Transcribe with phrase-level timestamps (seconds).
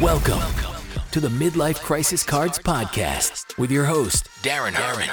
[0.00, 0.40] Welcome
[1.10, 5.10] to the Midlife Crisis Cards Podcast with your host, Darren Herman.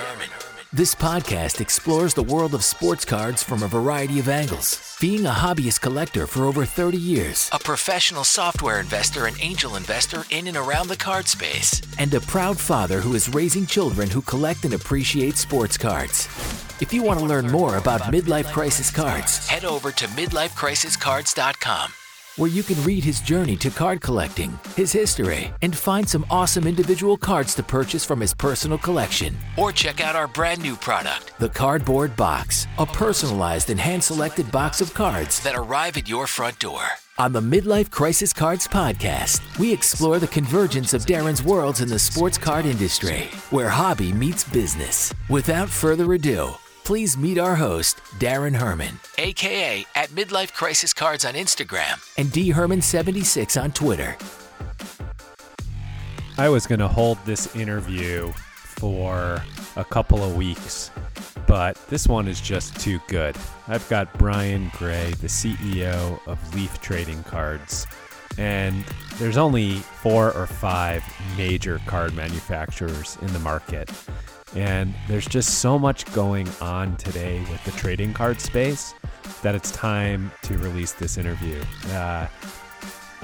[0.71, 4.95] This podcast explores the world of sports cards from a variety of angles.
[5.01, 10.23] Being a hobbyist collector for over 30 years, a professional software investor and angel investor
[10.29, 14.21] in and around the card space, and a proud father who is raising children who
[14.21, 16.27] collect and appreciate sports cards.
[16.79, 21.91] If you want to learn more about midlife crisis cards, head over to midlifecrisiscards.com
[22.37, 26.65] where you can read his journey to card collecting, his history, and find some awesome
[26.65, 29.37] individual cards to purchase from his personal collection.
[29.57, 34.51] Or check out our brand new product, the Cardboard Box, a personalized and hand selected
[34.51, 36.81] box of cards that arrive at your front door.
[37.19, 41.97] On the Midlife Crisis Cards podcast, we explore the convergence of Darren's worlds in the
[41.97, 45.11] sports card industry, where hobby meets business.
[45.27, 46.51] Without further ado,
[46.87, 52.53] please meet our host, Darren Herman, aka at Midlife Crisis Cards on Instagram and D
[52.53, 54.15] Herman76 on Twitter.
[56.37, 59.43] I was going to hold this interview for
[59.75, 60.89] a couple of weeks,
[61.45, 63.35] but this one is just too good.
[63.67, 67.85] I've got Brian Gray, the CEO of Leaf Trading Cards,
[68.37, 68.85] and
[69.17, 71.03] there's only four or five
[71.35, 73.91] major card manufacturers in the market.
[74.55, 78.93] And there's just so much going on today with the trading card space
[79.41, 81.61] that it's time to release this interview.
[81.89, 82.27] Uh,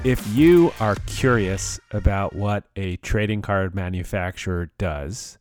[0.04, 5.38] if you are curious about what a trading card manufacturer does,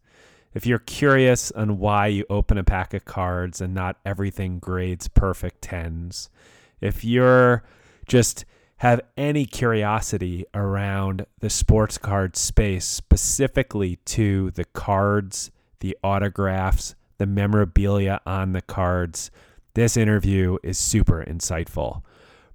[0.54, 5.08] if you're curious on why you open a pack of cards and not everything grades
[5.08, 6.30] perfect tens,
[6.80, 7.64] if you're
[8.06, 8.44] just
[8.78, 15.50] have any curiosity around the sports card space, specifically to the cards,
[15.82, 19.30] the autographs, the memorabilia on the cards,
[19.74, 22.02] this interview is super insightful.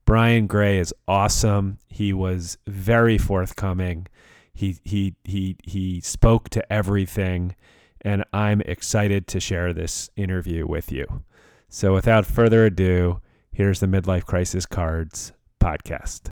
[0.06, 1.78] Brian Gray is awesome.
[1.88, 4.08] He was very forthcoming.
[4.54, 7.56] He he he he spoke to everything
[8.02, 11.24] and I'm excited to share this interview with you.
[11.68, 13.20] So without further ado,
[13.52, 16.30] here's the Midlife Crisis Cards podcast.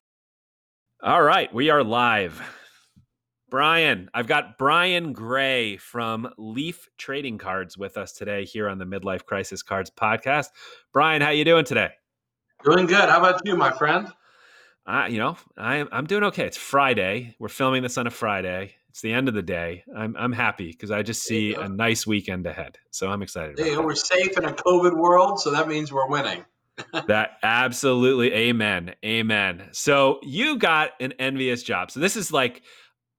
[1.03, 2.41] All right, we are live.
[3.49, 8.85] Brian, I've got Brian Gray from Leaf Trading Cards with us today here on the
[8.85, 10.47] Midlife Crisis Cards podcast.
[10.91, 11.89] Brian, how you doing today?
[12.63, 13.07] Doing good.
[13.07, 14.07] How about you, my friend?
[14.87, 16.45] Uh, you know, I'm I'm doing okay.
[16.45, 17.35] It's Friday.
[17.39, 18.75] We're filming this on a Friday.
[18.89, 19.83] It's the end of the day.
[19.95, 22.79] I'm I'm happy because I just see a nice weekend ahead.
[22.89, 23.59] So I'm excited.
[23.59, 26.45] Hey, we're safe in a COVID world, so that means we're winning.
[27.07, 28.95] that absolutely amen.
[29.03, 29.69] Amen.
[29.71, 31.91] So you got an envious job.
[31.91, 32.63] So this is like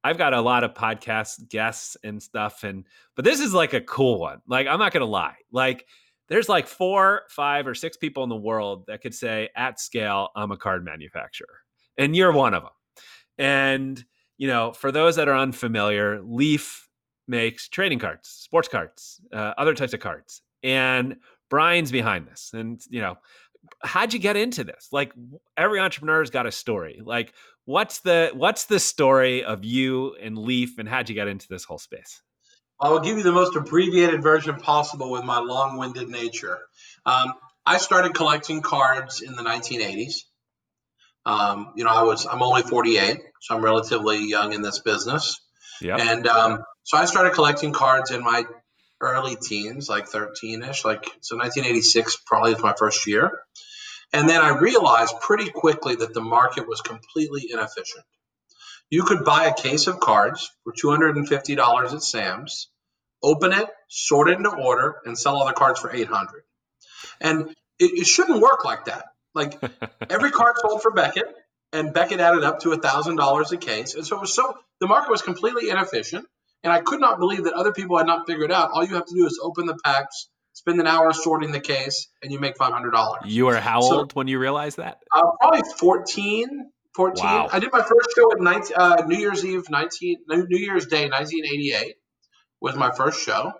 [0.06, 2.84] I've got a lot of podcast guests and stuff and
[3.16, 4.40] but this is like a cool one.
[4.46, 5.34] Like I'm not to lie.
[5.50, 5.84] Like
[6.28, 10.28] there's like four, five, or six people in the world that could say at scale,
[10.36, 11.58] I'm a card manufacturer.
[11.98, 12.72] And you're one of them.
[13.36, 14.04] And,
[14.38, 16.88] you know, for those that are unfamiliar, Leaf
[17.26, 20.40] makes trading cards, sports cards, uh, other types of cards.
[20.62, 21.16] And
[21.50, 22.52] Brian's behind this.
[22.54, 23.16] And, you know,
[23.82, 24.88] how'd you get into this?
[24.92, 25.12] Like
[25.56, 27.00] every entrepreneur's got a story.
[27.04, 27.32] Like
[27.64, 31.64] what's the what's the story of you and Leaf and how'd you get into this
[31.64, 32.22] whole space?
[32.80, 36.58] I will give you the most abbreviated version possible with my long-winded nature.
[37.06, 37.32] Um,
[37.64, 40.24] I started collecting cards in the 1980s.
[41.24, 45.40] Um, you know, I was I'm only 48, so I'm relatively young in this business.
[45.80, 45.96] Yeah.
[45.96, 48.44] And um, so I started collecting cards in my
[49.00, 53.30] early teens, like 13ish, like so 1986 probably was my first year.
[54.12, 58.04] And then I realized pretty quickly that the market was completely inefficient.
[58.88, 62.68] You could buy a case of cards for $250 at Sam's,
[63.22, 66.44] open it, sort it into order, and sell all the cards for 800
[67.20, 69.06] And it, it shouldn't work like that.
[69.34, 69.60] Like
[70.10, 71.26] every card sold for Beckett,
[71.72, 73.94] and Beckett added up to $1,000 a case.
[73.94, 76.26] And so it was so, the market was completely inefficient.
[76.62, 79.06] And I could not believe that other people had not figured out all you have
[79.06, 82.56] to do is open the packs, spend an hour sorting the case, and you make
[82.56, 83.20] $500.
[83.26, 84.98] You were how so, old when you realized that?
[85.14, 87.24] Uh, probably 14, 14.
[87.24, 87.48] Wow.
[87.52, 91.08] I did my first show at 19, uh, New Year's Eve, 19, New Year's Day,
[91.08, 91.94] 1988
[92.60, 93.52] was my first show.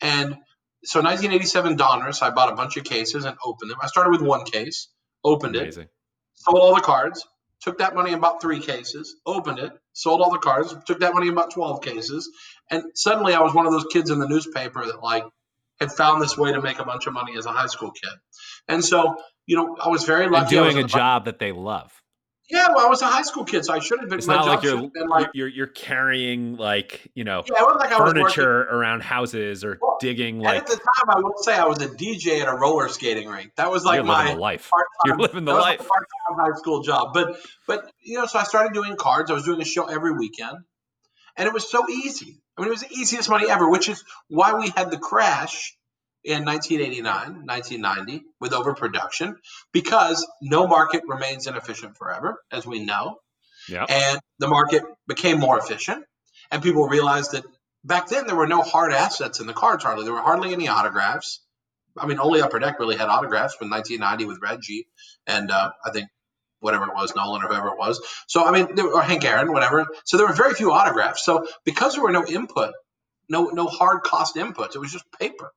[0.00, 0.36] And
[0.84, 3.78] so 1987 Donruss, I bought a bunch of cases and opened them.
[3.82, 4.88] I started with one case,
[5.24, 5.84] opened Amazing.
[5.84, 5.90] it,
[6.34, 7.26] sold all the cards,
[7.60, 11.12] took that money and bought three cases, opened it, sold all the cards, took that
[11.12, 12.30] money and bought 12 cases.
[12.70, 15.24] And suddenly I was one of those kids in the newspaper that like
[15.80, 18.12] had found this way to make a bunch of money as a high school kid.
[18.68, 19.16] And so,
[19.46, 20.56] you know, I was very lucky.
[20.56, 21.90] And doing a job that they love.
[22.50, 24.18] Yeah, well, I was a high school kid, so I should have been.
[24.18, 28.62] It's not like you're, been like, you're you're carrying like you know yeah, like furniture
[28.62, 31.82] around houses or Well, digging And like at the time, I will say I was
[31.82, 33.52] a DJ at a roller skating rink.
[33.56, 34.70] That was like my life.
[35.04, 35.80] You're living the life.
[35.80, 37.12] my part-time high school job.
[37.12, 39.30] But but you know, so I started doing cards.
[39.30, 40.56] I was doing a show every weekend,
[41.36, 42.40] and it was so easy.
[42.56, 45.76] I mean, it was the easiest money ever, which is why we had the crash
[46.28, 49.36] in 1989, 1990 with overproduction,
[49.72, 53.18] because no market remains inefficient forever, as we know.
[53.68, 53.84] Yeah.
[53.86, 56.02] and the market became more efficient
[56.50, 57.44] and people realized that
[57.84, 60.68] back then there were no hard assets in the cards hardly there were hardly any
[60.68, 61.40] autographs.
[61.98, 64.86] I mean only upper deck really had autographs from 1990 with reggie
[65.26, 66.08] and uh, i think
[66.60, 68.00] whatever it was nolan or whoever it was.
[68.26, 69.86] So i mean there, or hank aaron whatever.
[70.04, 71.24] So there were very few autographs.
[71.24, 72.72] So because there were no input
[73.28, 75.52] no no hard cost inputs it was just paper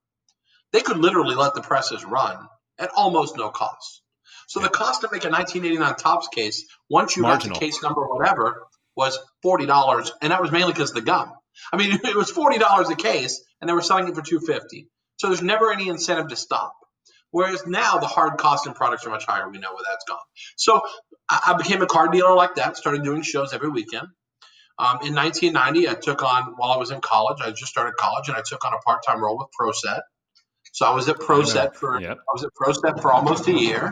[0.73, 2.37] they could literally let the presses run
[2.79, 4.01] at almost no cost
[4.47, 7.53] so the cost to make a 1989 Topps case once you Marginal.
[7.55, 8.63] got to case number whatever
[8.97, 11.31] was forty dollars, and that was mainly because of the gum.
[11.71, 14.41] I mean, it was forty dollars a case, and they were selling it for two
[14.41, 14.89] fifty.
[15.17, 16.75] So there's never any incentive to stop.
[17.31, 19.49] Whereas now the hard cost and products are much higher.
[19.49, 20.19] We know where that's gone.
[20.57, 20.81] So
[21.29, 22.75] I, I became a car dealer like that.
[22.75, 24.07] Started doing shows every weekend.
[24.77, 27.37] Um, in 1990, I took on while I was in college.
[27.41, 30.01] I just started college, and I took on a part-time role with ProSet.
[30.71, 32.17] So I was at ProSet for Yep.
[32.17, 33.91] I was at ProSet for almost a year,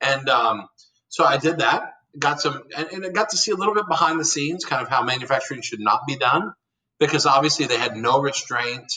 [0.00, 0.68] and um,
[1.08, 1.94] so I did that.
[2.18, 4.82] Got some, and, and I got to see a little bit behind the scenes, kind
[4.82, 6.52] of how manufacturing should not be done,
[6.98, 8.92] because obviously they had no restraint,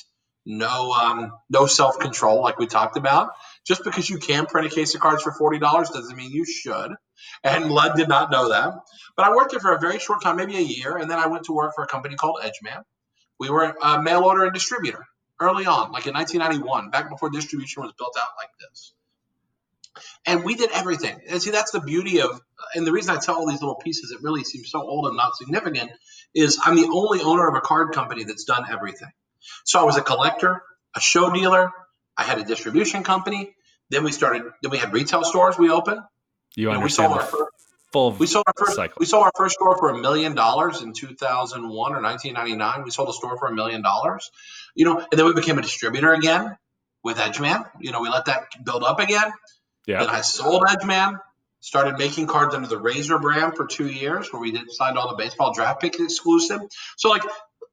[0.47, 3.29] no um, no self control, like we talked about.
[3.65, 6.45] Just because you can print a case of cards for forty dollars doesn't mean you
[6.45, 6.93] should.
[7.43, 8.73] And Lud did not know that.
[9.15, 11.27] But I worked there for a very short time, maybe a year, and then I
[11.27, 12.81] went to work for a company called Edgeman.
[13.39, 15.05] We were a mail order and distributor
[15.39, 18.93] early on, like in 1991, back before distribution was built out like this.
[20.25, 21.19] And we did everything.
[21.29, 22.41] And see, that's the beauty of,
[22.75, 25.15] and the reason I tell all these little pieces, it really seems so old and
[25.15, 25.91] not significant,
[26.33, 29.11] is I'm the only owner of a card company that's done everything.
[29.65, 30.63] So I was a collector,
[30.95, 31.71] a show dealer,
[32.17, 33.55] I had a distribution company.
[33.89, 36.01] Then we started, then we had retail stores we opened.
[36.55, 37.53] You And we sold understand our first,
[37.91, 38.95] full we sold our first cycle.
[38.99, 42.83] we sold our first store for a million dollars in 2001 or 1999.
[42.83, 44.31] We sold a store for a million dollars.
[44.75, 46.57] You know, and then we became a distributor again
[47.03, 47.69] with Edgeman.
[47.79, 49.31] You know, we let that build up again.
[49.85, 49.99] Yeah.
[49.99, 50.09] Then.
[50.09, 51.19] I sold Edgeman,
[51.59, 55.09] started making cards under the Razor brand for two years, where we did signed all
[55.09, 56.61] the baseball draft pick exclusive.
[56.97, 57.23] So like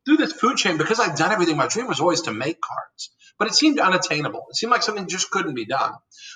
[0.04, 3.10] through this food chain, because I'd done everything, my dream was always to make cards,
[3.38, 4.46] but it seemed unattainable.
[4.50, 5.92] It seemed like something just couldn't be done.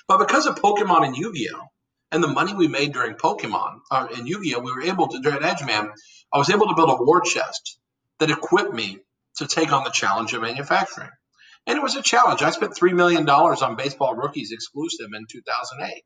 [0.07, 1.63] But because of Pokemon and Yu-Gi-Oh,
[2.11, 5.39] and the money we made during Pokemon uh, and Yu-Gi-Oh, we were able to during
[5.39, 5.91] Edgeman,
[6.31, 7.77] I was able to build a war chest
[8.19, 8.99] that equipped me
[9.37, 11.09] to take on the challenge of manufacturing.
[11.67, 12.41] And it was a challenge.
[12.43, 16.03] I spent $3 million on baseball rookies exclusive in 2008.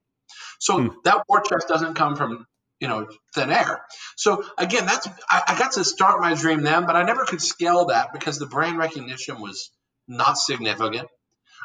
[0.59, 0.87] So Hmm.
[1.05, 2.45] that war chest doesn't come from,
[2.79, 3.81] you know, thin air.
[4.17, 7.41] So again, that's, I, I got to start my dream then, but I never could
[7.41, 9.71] scale that because the brand recognition was
[10.07, 11.07] not significant.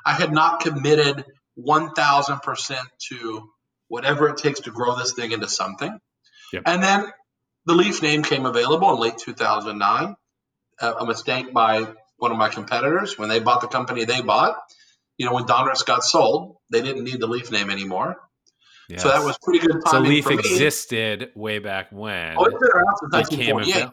[0.06, 1.24] I had not committed
[1.58, 2.78] 1000%
[3.10, 3.50] to
[3.88, 5.98] whatever it takes to grow this thing into something.
[6.52, 6.62] Yep.
[6.66, 7.06] And then
[7.66, 10.16] the Leaf name came available in late 2009, a,
[10.80, 11.86] a mistake by
[12.16, 14.56] one of my competitors when they bought the company they bought.
[15.16, 18.16] You know, when Donruss got sold, they didn't need the Leaf name anymore.
[18.88, 19.02] Yes.
[19.02, 20.38] So that was pretty good so timing Leaf for me.
[20.38, 22.36] existed way back when.
[22.36, 23.88] Oh, it's been around since It came 1948.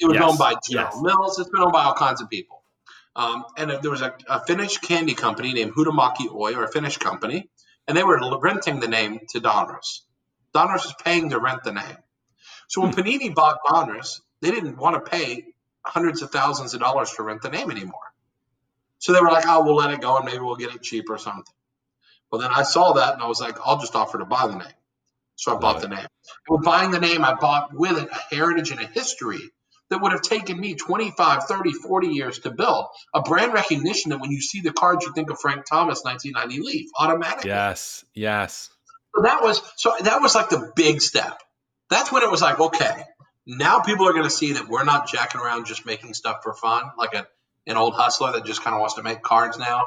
[0.00, 1.02] It was Yes, owned by General yes.
[1.02, 1.38] Mills.
[1.38, 2.62] It's been owned by all kinds of people.
[3.16, 6.96] Um, and there was a, a Finnish candy company named Huhtamaki Oy, or a Finnish
[6.98, 7.48] company,
[7.86, 10.00] and they were renting the name to Donruss.
[10.54, 11.96] Donruss was paying to rent the name.
[12.68, 15.53] So when Panini bought Donruss, they didn't want to pay
[15.84, 18.12] hundreds of thousands of dollars to rent the name anymore.
[18.98, 21.10] So they were like, "Oh, we'll let it go, and maybe we'll get it cheap
[21.10, 21.54] or something."
[22.30, 24.56] Well, then I saw that, and I was like, "I'll just offer to buy the
[24.56, 24.74] name."
[25.36, 26.06] So I bought the name.
[26.48, 29.50] With buying the name, I bought with it a heritage and a history
[29.90, 32.86] that would have taken me 25, 30, 40 years to build.
[33.14, 36.66] A brand recognition that when you see the cards, you think of Frank Thomas, 1990
[36.66, 37.50] Leaf, automatically.
[37.50, 38.04] Yes.
[38.14, 38.70] Yes.
[39.14, 41.40] So that was so that was like the big step.
[41.90, 43.04] That's when it was like, okay,
[43.46, 46.54] now people are going to see that we're not jacking around just making stuff for
[46.54, 47.26] fun, like a,
[47.66, 49.84] an old hustler that just kind of wants to make cards now.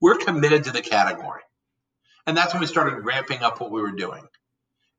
[0.00, 1.42] We're committed to the category.
[2.26, 4.26] And that's when we started ramping up what we were doing.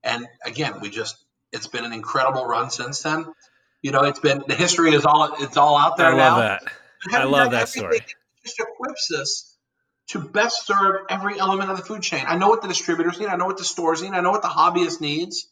[0.04, 1.16] And again, we just
[1.52, 3.26] it's been an incredible run since then.
[3.82, 6.38] You know, it's been the history is all it's all out there I now.
[6.38, 6.60] love
[7.08, 7.14] that.
[7.14, 7.98] I love that story.
[7.98, 8.04] It
[8.44, 9.56] just equips us
[10.10, 12.24] to best serve every element of the food chain.
[12.28, 13.28] I know what the distributors need.
[13.28, 14.12] I know what the stores need.
[14.12, 15.48] I know what the hobbyist needs.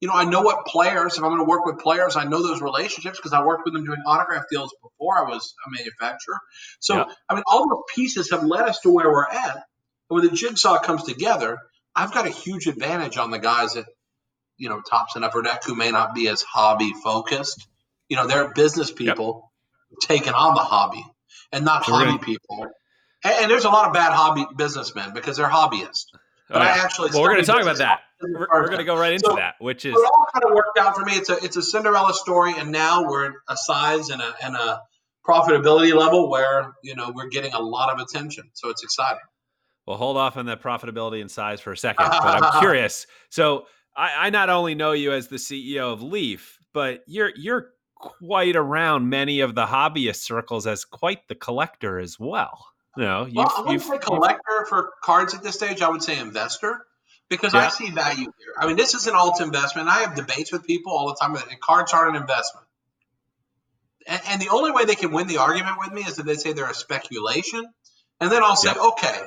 [0.00, 2.42] You know, I know what players, if I'm going to work with players, I know
[2.42, 6.38] those relationships because I worked with them doing autograph deals before I was a manufacturer.
[6.80, 7.04] So, Yeah.
[7.30, 9.54] I mean, all those pieces have led us to where we're at.
[9.56, 11.58] And when the jigsaw comes together,
[11.94, 13.86] I've got a huge advantage on the guys that
[14.58, 17.66] you know, Topps and Upper Deck who may not be as hobby focused.
[18.08, 19.50] You know, they're business people
[19.90, 19.98] yep.
[20.00, 21.04] taking on the hobby
[21.52, 22.66] and not hobby people.
[23.24, 26.06] And, and, there's a lot of bad hobby businessmen because they're hobbyists.
[26.48, 26.68] But yeah.
[26.68, 28.00] I uh, actually well, we're going to talk about that.
[28.22, 30.54] We're, we're going to go right into so, that, which is it all kind of
[30.54, 31.12] worked out for me.
[31.12, 34.54] It's a it's a Cinderella story, and now we're at a size and a and
[34.56, 34.80] a
[35.26, 38.50] profitability level where you know we're getting a lot of attention.
[38.54, 39.22] So it's exciting.
[39.86, 43.06] Well, hold off on that profitability and size for a second, but I'm curious.
[43.30, 47.70] So I, I not only know you as the CEO of Leaf, but you're you're
[47.96, 52.66] quite around many of the hobbyist circles as quite the collector as well.
[52.96, 55.82] You know, you've, well, I wouldn't say collector for cards at this stage.
[55.82, 56.84] I would say investor
[57.28, 57.66] because yeah.
[57.66, 58.54] I see value here.
[58.58, 59.88] I mean, this is an alt investment.
[59.88, 62.66] I have debates with people all the time that cards aren't an investment.
[64.08, 66.36] And, and, the only way they can win the argument with me is that they
[66.36, 67.64] say they're a speculation.
[68.20, 68.78] And then I'll say, yep.
[68.78, 69.20] okay,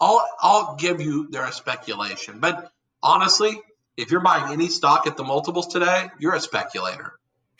[0.00, 2.40] I'll, I'll give you their speculation.
[2.40, 3.60] But honestly,
[3.96, 7.12] if you're buying any stock at the multiples today, you're a speculator.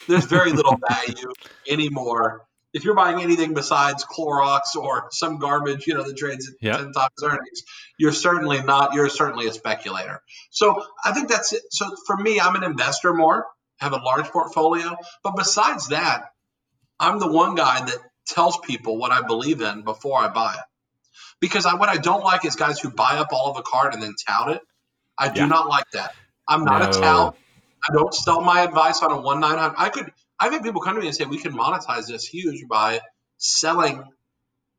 [0.09, 1.33] There's very little value
[1.69, 2.48] anymore.
[2.79, 6.77] If you're buying anything besides Clorox or some garbage, you know, that trades at yep.
[6.77, 7.65] 10 times earnings,
[7.99, 10.23] you're certainly not, you're certainly a speculator.
[10.51, 11.63] So I think that's it.
[11.71, 13.47] So for me, I'm an investor more,
[13.79, 14.97] have a large portfolio.
[15.25, 16.27] But besides that,
[17.01, 20.65] I'm the one guy that tells people what I believe in before I buy it.
[21.41, 23.93] Because I, what I don't like is guys who buy up all of a card
[23.93, 24.63] and then tout it.
[25.19, 25.47] I do yeah.
[25.47, 26.15] not like that.
[26.47, 26.89] I'm not no.
[26.89, 27.37] a tout.
[27.89, 29.77] I don't sell my advice on a one nine hundred.
[29.79, 30.13] I could.
[30.41, 33.01] I've had people come to me and say we can monetize this huge by
[33.39, 34.05] selling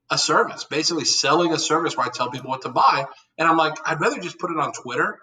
[0.10, 3.06] a service, basically selling a service where I tell people what to buy.
[3.38, 5.20] And I'm like, I'd rather just put it on Twitter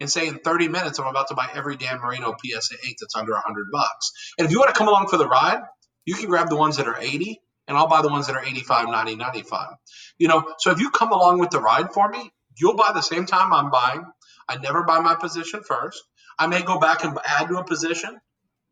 [0.00, 3.16] and say in 30 minutes I'm about to buy every Dan Marino PSA 8 that's
[3.16, 4.12] under 100 bucks.
[4.38, 5.60] And if you want to come along for the ride,
[6.04, 8.44] you can grab the ones that are 80 and I'll buy the ones that are
[8.44, 9.68] 85, 90, 95.
[10.18, 13.02] You know, so if you come along with the ride for me, you'll buy the
[13.02, 14.04] same time I'm buying.
[14.48, 16.02] I never buy my position first.
[16.38, 18.18] I may go back and add to a position.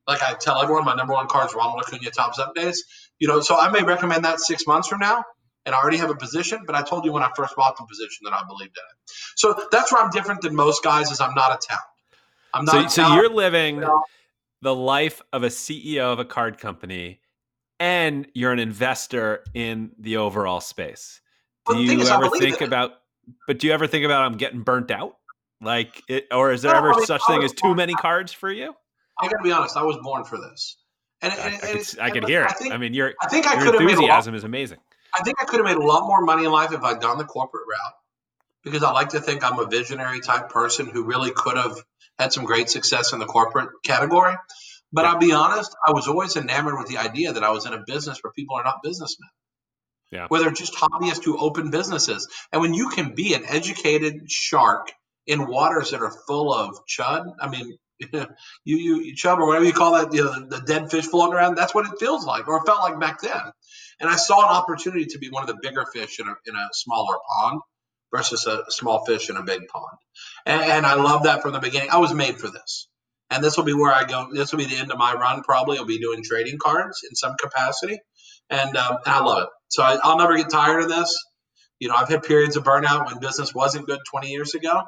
[0.06, 2.78] Like I tell everyone, my number one card is Ronald Acuna Topps Updates.
[3.18, 5.24] You know, so I may recommend that six months from now,
[5.64, 6.60] and I already have a position.
[6.66, 9.12] But I told you when I first bought the position that I believed in it.
[9.36, 11.10] So that's where I'm different than most guys.
[11.10, 11.80] Is I'm not a tout.
[12.54, 12.92] I'm not.
[12.92, 13.84] So, so you're living
[14.62, 17.20] the life of a CEO of a card company,
[17.80, 21.20] and you're an investor in the overall space.
[21.68, 22.92] Do you ever think about?
[23.48, 25.16] But do you ever think about I'm getting burnt out?
[25.60, 28.32] Like, it, or is there no, ever I mean, such thing as too many cards
[28.32, 28.74] for you?
[29.18, 29.76] I got to be honest.
[29.76, 30.76] I was born for this,
[31.22, 32.50] and, and, I, and I, can hear it.
[32.50, 34.78] I, think, I mean, your I think I your enthusiasm is amazing.
[35.18, 37.18] I think I could have made a lot more money in life if I'd gone
[37.18, 37.94] the corporate route,
[38.64, 41.78] because I like to think I'm a visionary type person who really could have
[42.18, 44.34] had some great success in the corporate category.
[44.92, 45.12] But yeah.
[45.12, 47.82] I'll be honest, I was always enamored with the idea that I was in a
[47.86, 49.28] business where people are not businessmen.
[50.12, 50.26] Yeah.
[50.28, 52.28] Where they're just hobbyists who open businesses.
[52.52, 54.92] And when you can be an educated shark
[55.26, 57.24] in waters that are full of chud.
[57.40, 57.76] I mean,
[58.12, 58.26] you,
[58.64, 61.54] you, chub or whatever you call that, you know, the, the, dead fish floating around.
[61.54, 63.40] That's what it feels like, or it felt like back then.
[64.00, 66.54] And I saw an opportunity to be one of the bigger fish in a, in
[66.54, 67.60] a smaller pond
[68.14, 69.98] versus a small fish in a big pond.
[70.44, 71.90] And, and I love that from the beginning.
[71.90, 72.88] I was made for this.
[73.30, 74.28] And this will be where I go.
[74.32, 75.42] This will be the end of my run.
[75.42, 77.98] Probably I'll be doing trading cards in some capacity,
[78.50, 79.48] and, um, and I love it.
[79.68, 81.16] So I, I'll never get tired of this.
[81.80, 84.80] You know, I've had periods of burnout when business wasn't good 20 years ago,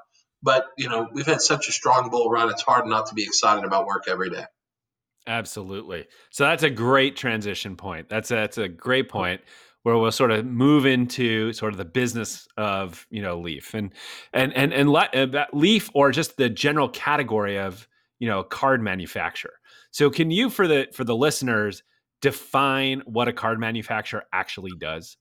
[0.43, 2.51] but you know, we've had such a strong bull run.
[2.51, 4.45] It's hard not to be excited about work every day.
[5.27, 6.07] Absolutely.
[6.31, 8.09] So that's a great transition point.
[8.09, 9.43] That's a, that's a great point
[9.83, 13.93] where we'll sort of move into sort of the business of you know Leaf and
[14.33, 17.87] and and and let, uh, Leaf or just the general category of
[18.19, 19.55] you know card manufacturer.
[19.91, 21.83] So can you for the for the listeners
[22.21, 25.17] define what a card manufacturer actually does?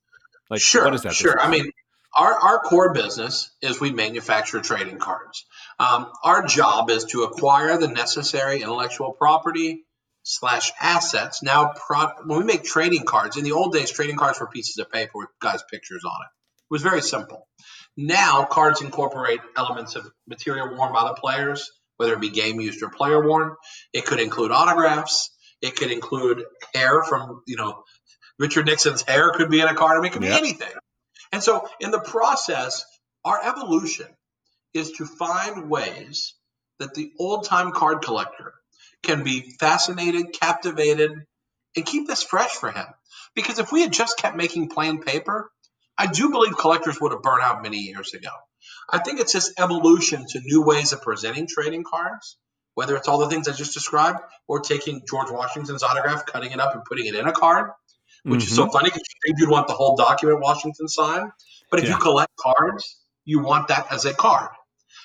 [0.49, 1.13] Like sure, what is that?
[1.13, 1.39] Sure.
[1.39, 1.71] I mean,
[2.17, 5.45] our, our core business is we manufacture trading cards.
[5.79, 9.85] Um, our job is to acquire the necessary intellectual property
[10.23, 11.43] slash assets.
[11.43, 14.77] Now, pro- when we make trading cards, in the old days, trading cards were pieces
[14.77, 16.29] of paper with guys' pictures on it.
[16.69, 17.47] It was very simple.
[17.95, 22.81] Now, cards incorporate elements of material worn by the players, whether it be game used
[22.83, 23.55] or player worn.
[23.93, 25.29] It could include autographs.
[25.61, 26.43] It could include
[26.73, 27.83] hair from, you know,
[28.37, 29.97] Richard Nixon's hair could be in a card.
[29.97, 30.33] I mean, it could yep.
[30.33, 30.73] be anything.
[31.31, 32.85] And so, in the process,
[33.25, 34.07] our evolution
[34.73, 36.35] is to find ways
[36.79, 38.53] that the old time card collector
[39.03, 41.11] can be fascinated, captivated,
[41.75, 42.85] and keep this fresh for him.
[43.35, 45.51] Because if we had just kept making plain paper,
[45.97, 48.29] I do believe collectors would have burned out many years ago.
[48.89, 52.37] I think it's this evolution to new ways of presenting trading cards,
[52.75, 56.59] whether it's all the things I just described or taking George Washington's autograph, cutting it
[56.59, 57.71] up, and putting it in a card,
[58.27, 58.47] which mm-hmm.
[58.47, 58.71] is so mm-hmm.
[58.71, 61.31] funny because you think you'd want the whole document Washington signed.
[61.71, 61.91] But if yeah.
[61.91, 64.49] you collect cards, you want that as a card.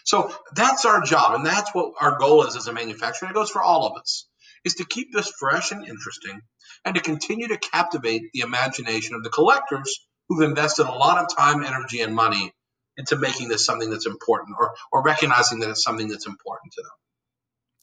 [0.05, 3.29] So that's our job, and that's what our goal is as a manufacturer.
[3.29, 4.27] It goes for all of us,
[4.65, 6.41] is to keep this fresh and interesting,
[6.85, 11.37] and to continue to captivate the imagination of the collectors who've invested a lot of
[11.37, 12.53] time, energy, and money
[12.97, 16.83] into making this something that's important, or or recognizing that it's something that's important to
[16.83, 16.91] them.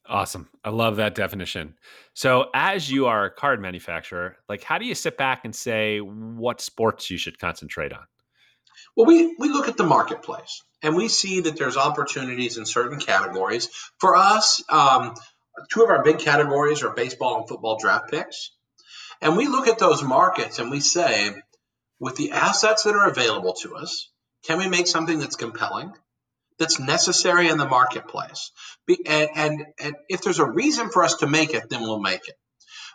[0.09, 0.49] Awesome.
[0.63, 1.75] I love that definition.
[2.15, 5.99] So, as you are a card manufacturer, like how do you sit back and say
[5.99, 8.05] what sports you should concentrate on?
[8.95, 12.99] Well, we, we look at the marketplace and we see that there's opportunities in certain
[12.99, 13.69] categories.
[13.99, 15.13] For us, um,
[15.71, 18.51] two of our big categories are baseball and football draft picks.
[19.21, 21.35] And we look at those markets and we say,
[21.99, 24.09] with the assets that are available to us,
[24.45, 25.93] can we make something that's compelling?
[26.59, 28.51] That's necessary in the marketplace.
[29.05, 32.27] And, and, and if there's a reason for us to make it, then we'll make
[32.27, 32.35] it.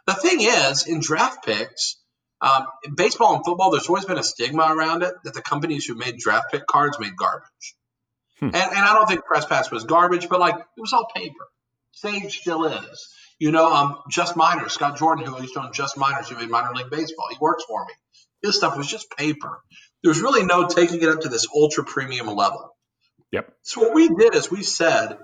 [0.07, 1.97] The thing is, in draft picks,
[2.41, 5.87] um, in baseball and football, there's always been a stigma around it that the companies
[5.87, 7.75] who made draft pick cards made garbage.
[8.39, 8.47] Hmm.
[8.47, 11.47] And, and, I don't think Press Pass was garbage, but like it was all paper.
[11.93, 13.09] Sage still is.
[13.39, 16.51] You know, um, Just Minors, Scott Jordan, who used to own Just Minors, who made
[16.51, 17.93] minor league baseball, he works for me.
[18.43, 19.61] His stuff was just paper.
[20.03, 22.74] There was really no taking it up to this ultra premium level.
[23.35, 23.53] Yep.
[23.63, 25.19] So what we did is we said,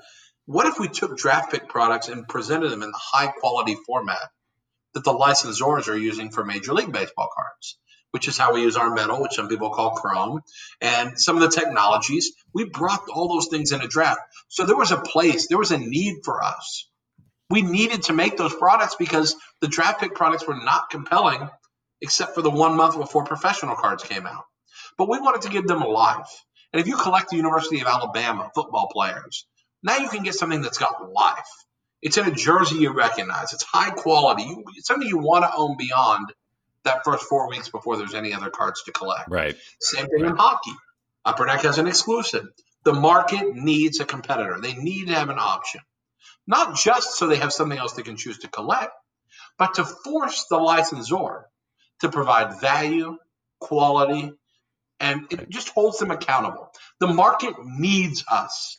[0.47, 4.31] what if we took draft pick products and presented them in the high quality format
[4.95, 7.79] that the licensors are using for Major League Baseball cards,
[8.11, 10.40] which is how we use our metal, which some people call chrome,
[10.81, 12.33] and some of the technologies.
[12.52, 14.23] We brought all those things in a draft.
[14.49, 16.88] So there was a place, there was a need for us.
[17.49, 21.49] We needed to make those products because the draft pick products were not compelling
[22.00, 24.47] except for the one month before professional cards came out.
[24.99, 26.26] But we wanted to give them a life.
[26.72, 29.46] And if you collect the University of Alabama football players,
[29.82, 31.48] now you can get something that's got life.
[32.02, 33.52] It's in a jersey you recognize.
[33.52, 34.46] It's high quality.
[34.76, 36.32] It's something you want to own beyond
[36.84, 39.28] that first four weeks before there's any other cards to collect.
[39.28, 39.56] Right.
[39.80, 40.30] Same thing right.
[40.30, 40.72] in hockey.
[41.24, 42.46] Upper Deck has an exclusive.
[42.84, 44.58] The market needs a competitor.
[44.60, 45.82] They need to have an option.
[46.46, 48.92] Not just so they have something else they can choose to collect,
[49.58, 51.46] but to force the licensor
[52.00, 53.18] to provide value,
[53.60, 54.32] quality,
[55.00, 56.71] and it just holds them accountable.
[57.00, 58.78] The market needs us.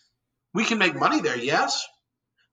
[0.54, 1.86] We can make money there, yes,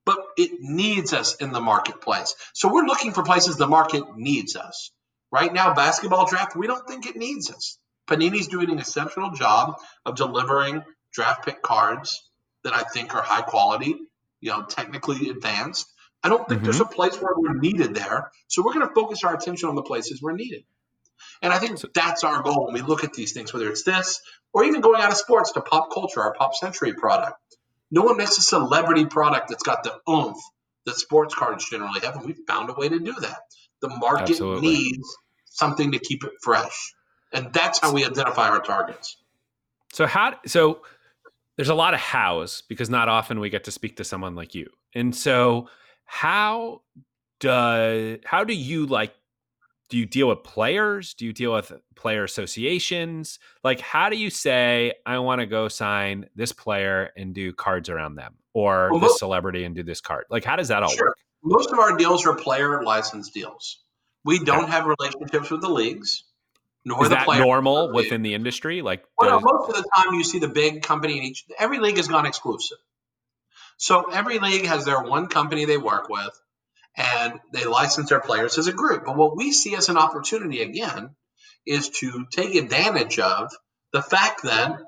[0.06, 2.34] but it needs us in the marketplace.
[2.54, 4.90] So we're looking for places the market needs us.
[5.30, 7.78] Right now, basketball draft, we don't think it needs us.
[8.08, 9.74] Panini's doing an exceptional job
[10.06, 12.22] of delivering draft pick cards
[12.64, 13.96] that I think are high quality,
[14.40, 15.86] you know, technically advanced.
[16.22, 16.64] I don't think mm-hmm.
[16.64, 18.30] there's a place where we're needed there.
[18.46, 20.64] So we're going to focus our attention on the places we're needed.
[21.42, 24.20] And I think that's our goal when we look at these things, whether it's this
[24.52, 27.36] or even going out of sports to pop culture, our pop century product.
[27.90, 30.38] No one makes a celebrity product that's got the oomph
[30.84, 33.40] that sports cards generally have, and we've found a way to do that.
[33.80, 34.68] The market Absolutely.
[34.68, 36.94] needs something to keep it fresh,
[37.32, 39.16] and that's how we identify our targets.
[39.92, 40.82] So how so
[41.56, 44.54] there's a lot of hows because not often we get to speak to someone like
[44.54, 44.70] you.
[44.94, 45.68] And so
[46.04, 46.82] how
[47.40, 49.14] does how do you like
[49.88, 51.14] do you deal with players?
[51.14, 53.38] Do you deal with player associations?
[53.64, 57.88] Like, how do you say, I want to go sign this player and do cards
[57.88, 60.26] around them or well, this celebrity and do this card?
[60.30, 61.08] Like, how does that all sure.
[61.08, 61.18] work?
[61.42, 63.80] Most of our deals are player license deals.
[64.24, 64.72] We don't yeah.
[64.72, 66.24] have relationships with the leagues.
[66.84, 68.82] Nor Is the that normal the within the industry?
[68.82, 71.44] Like, well, does, no, most of the time you see the big company in each.
[71.58, 72.78] Every league has gone exclusive,
[73.76, 76.30] so every league has their one company they work with,
[76.98, 79.04] and they license their players as a group.
[79.06, 81.14] But what we see as an opportunity again
[81.64, 83.52] is to take advantage of
[83.92, 84.80] the fact that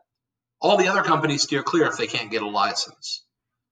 [0.60, 3.24] all the other companies steer clear if they can't get a license.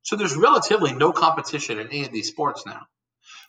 [0.03, 2.83] So there's relatively no competition in any of these sports now.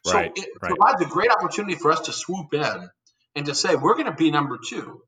[0.05, 0.73] So right, it right.
[0.75, 2.89] provides a great opportunity for us to swoop in
[3.35, 5.01] and to say we're going to be number two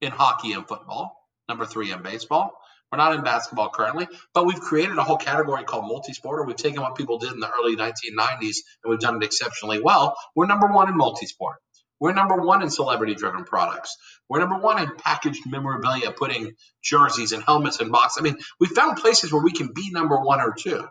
[0.00, 1.16] in hockey and football,
[1.48, 2.52] number three in baseball,
[2.94, 6.46] we're not in basketball currently, but we've created a whole category called multisport.
[6.46, 10.16] We've taken what people did in the early 1990s and we've done it exceptionally well.
[10.36, 11.54] We're number one in multisport.
[11.98, 13.96] We're number one in celebrity driven products.
[14.28, 16.52] We're number one in packaged memorabilia, putting
[16.84, 18.18] jerseys and helmets and boxes.
[18.20, 20.86] I mean, we found places where we can be number one or two.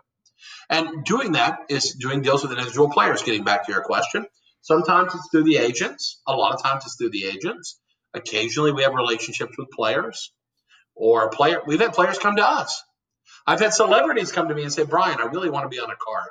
[0.68, 4.26] And doing that is doing deals with individual players, getting back to your question.
[4.60, 6.20] Sometimes it's through the agents.
[6.26, 7.80] A lot of times it's through the agents.
[8.12, 10.32] Occasionally we have relationships with players
[10.94, 11.60] or a player.
[11.66, 12.82] We've had players come to us.
[13.46, 15.90] I've had celebrities come to me and say, Brian, I really want to be on
[15.90, 16.28] a card.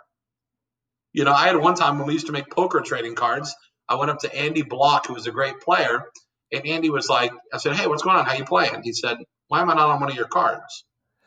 [1.11, 3.55] You know, I had one time when we used to make poker trading cards.
[3.87, 6.05] I went up to Andy Bloch, who was a great player,
[6.51, 8.25] and Andy was like, I said, Hey, what's going on?
[8.25, 8.81] How you playing?
[8.83, 10.85] He said, Why am I not on one of your cards?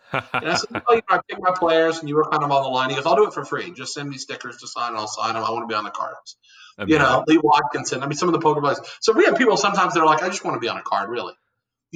[0.13, 2.51] and I said, well, you know, I picked my players, and you were kind of
[2.51, 2.91] on the line.
[2.91, 3.73] He goes, I'll do it for free.
[3.73, 5.43] Just send me stickers to sign, and I'll sign them.
[5.43, 6.37] I want to be on the cards.
[6.87, 8.03] you know, Lee Watkinson.
[8.03, 8.81] I mean, some of the poker players.
[9.01, 10.83] So we have people sometimes that are like, I just want to be on a
[10.83, 11.35] card, really.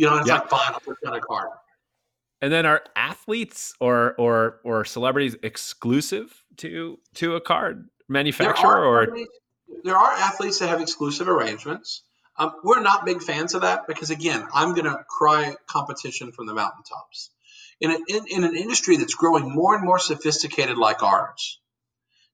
[0.01, 0.37] You know, it's yeah.
[0.37, 1.51] like fine, I'll put you on a card.
[2.41, 9.15] And then are athletes or or or celebrities exclusive to to a card manufacturer or
[9.85, 12.03] there are athletes that have exclusive arrangements.
[12.39, 16.47] Um, we're not big fans of that because again, I'm going to cry competition from
[16.47, 17.31] the mountaintops.
[17.83, 21.61] In, a, in, in an industry that's growing more and more sophisticated like ours,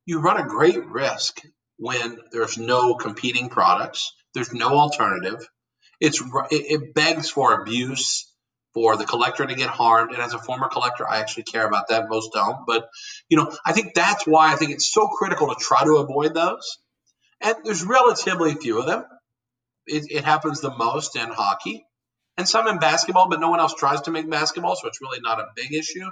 [0.04, 1.40] you run a great risk
[1.78, 5.48] when there's no competing products, there's no alternative.
[6.00, 8.30] It's it, begs for abuse,
[8.74, 10.12] for the collector to get harmed.
[10.12, 12.08] And as a former collector, I actually care about that.
[12.08, 12.88] Most don't, but
[13.28, 16.34] you know, I think that's why I think it's so critical to try to avoid
[16.34, 16.78] those.
[17.42, 19.04] And there's relatively few of them.
[19.86, 21.84] It, it happens the most in hockey
[22.36, 25.20] and some in basketball, but no one else tries to make basketball, so it's really
[25.20, 26.10] not a big issue.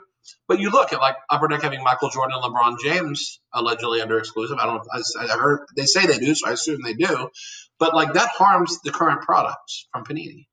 [0.49, 4.18] But you look at like Upper Deck having Michael Jordan and LeBron James allegedly under
[4.18, 4.59] exclusive.
[4.59, 4.85] I don't know.
[4.92, 7.29] I, I heard they say they do, so I assume they do.
[7.78, 10.46] But like that harms the current products from Panini.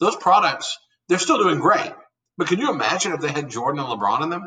[0.00, 1.92] Those products, they're still doing great.
[2.36, 4.46] But can you imagine if they had Jordan and LeBron in them?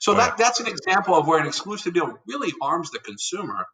[0.00, 3.66] So oh, that that's an example of where an exclusive deal really harms the consumer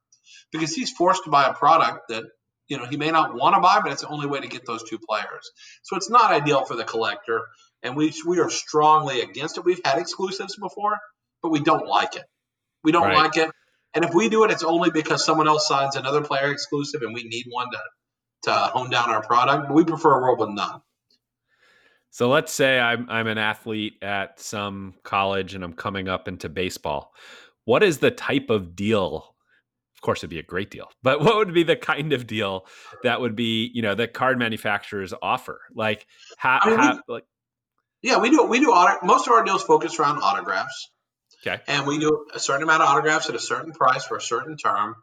[0.51, 2.25] because he's forced to buy a product that
[2.69, 4.67] you know he may not want to buy, but it's the only way to get
[4.67, 5.51] those two players.
[5.83, 7.43] So it's not ideal for the collector,
[7.83, 9.65] and we we are strongly against it.
[9.65, 10.99] We've had exclusives before,
[11.43, 12.25] but we don't like it.
[12.85, 13.17] We don't right.
[13.17, 13.51] like it,
[13.95, 17.15] and if we do it, it's only because someone else signs another player exclusive, and
[17.15, 17.79] we need one to
[18.45, 19.69] to hone down our product.
[19.69, 20.81] But we prefer a world with none.
[22.11, 26.49] So let's say I'm I'm an athlete at some college and I'm coming up into
[26.49, 27.15] baseball.
[27.65, 29.35] What is the type of deal
[29.95, 30.91] Of course, it'd be a great deal.
[31.03, 32.67] But what would be the kind of deal
[33.03, 35.61] that would be, you know, that card manufacturers offer?
[35.75, 37.25] Like, how, I mean, we, like,
[38.03, 38.45] yeah, we do.
[38.45, 40.91] We do auto, most of our deals focus around autographs.
[41.45, 41.61] Okay.
[41.67, 44.57] And we do a certain amount of autographs at a certain price for a certain
[44.57, 44.95] term.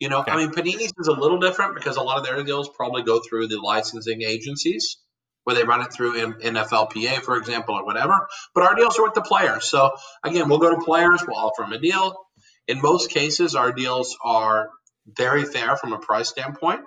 [0.00, 0.32] You know, okay.
[0.32, 3.20] I mean, Panini's is a little different because a lot of their deals probably go
[3.20, 4.96] through the licensing agencies
[5.44, 8.28] where they run it through NFLPA, for example, or whatever.
[8.54, 9.68] But our deals are with the players.
[9.68, 9.92] So
[10.24, 12.16] again, we'll go to players, we'll offer them a deal.
[12.68, 14.70] In most cases, our deals are
[15.06, 16.82] very fair from a price standpoint,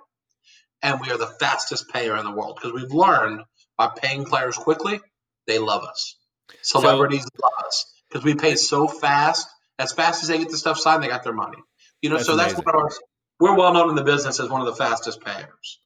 [0.81, 3.41] and we are the fastest payer in the world because we've learned
[3.77, 5.01] by paying players quickly,
[5.47, 6.17] they love us.
[6.61, 9.45] Celebrities so, love us because we pay so fast.
[9.77, 11.57] As fast as they get the stuff signed, they got their money.
[12.01, 12.55] You know, that's so amazing.
[12.55, 12.91] that's one of our.
[13.41, 15.79] We're well known in the business as one of the fastest payers.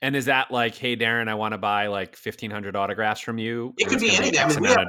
[0.00, 3.36] And is that like, hey, Darren, I want to buy like fifteen hundred autographs from
[3.36, 3.74] you?
[3.76, 4.38] It could be anything.
[4.38, 4.86] I mean, we have,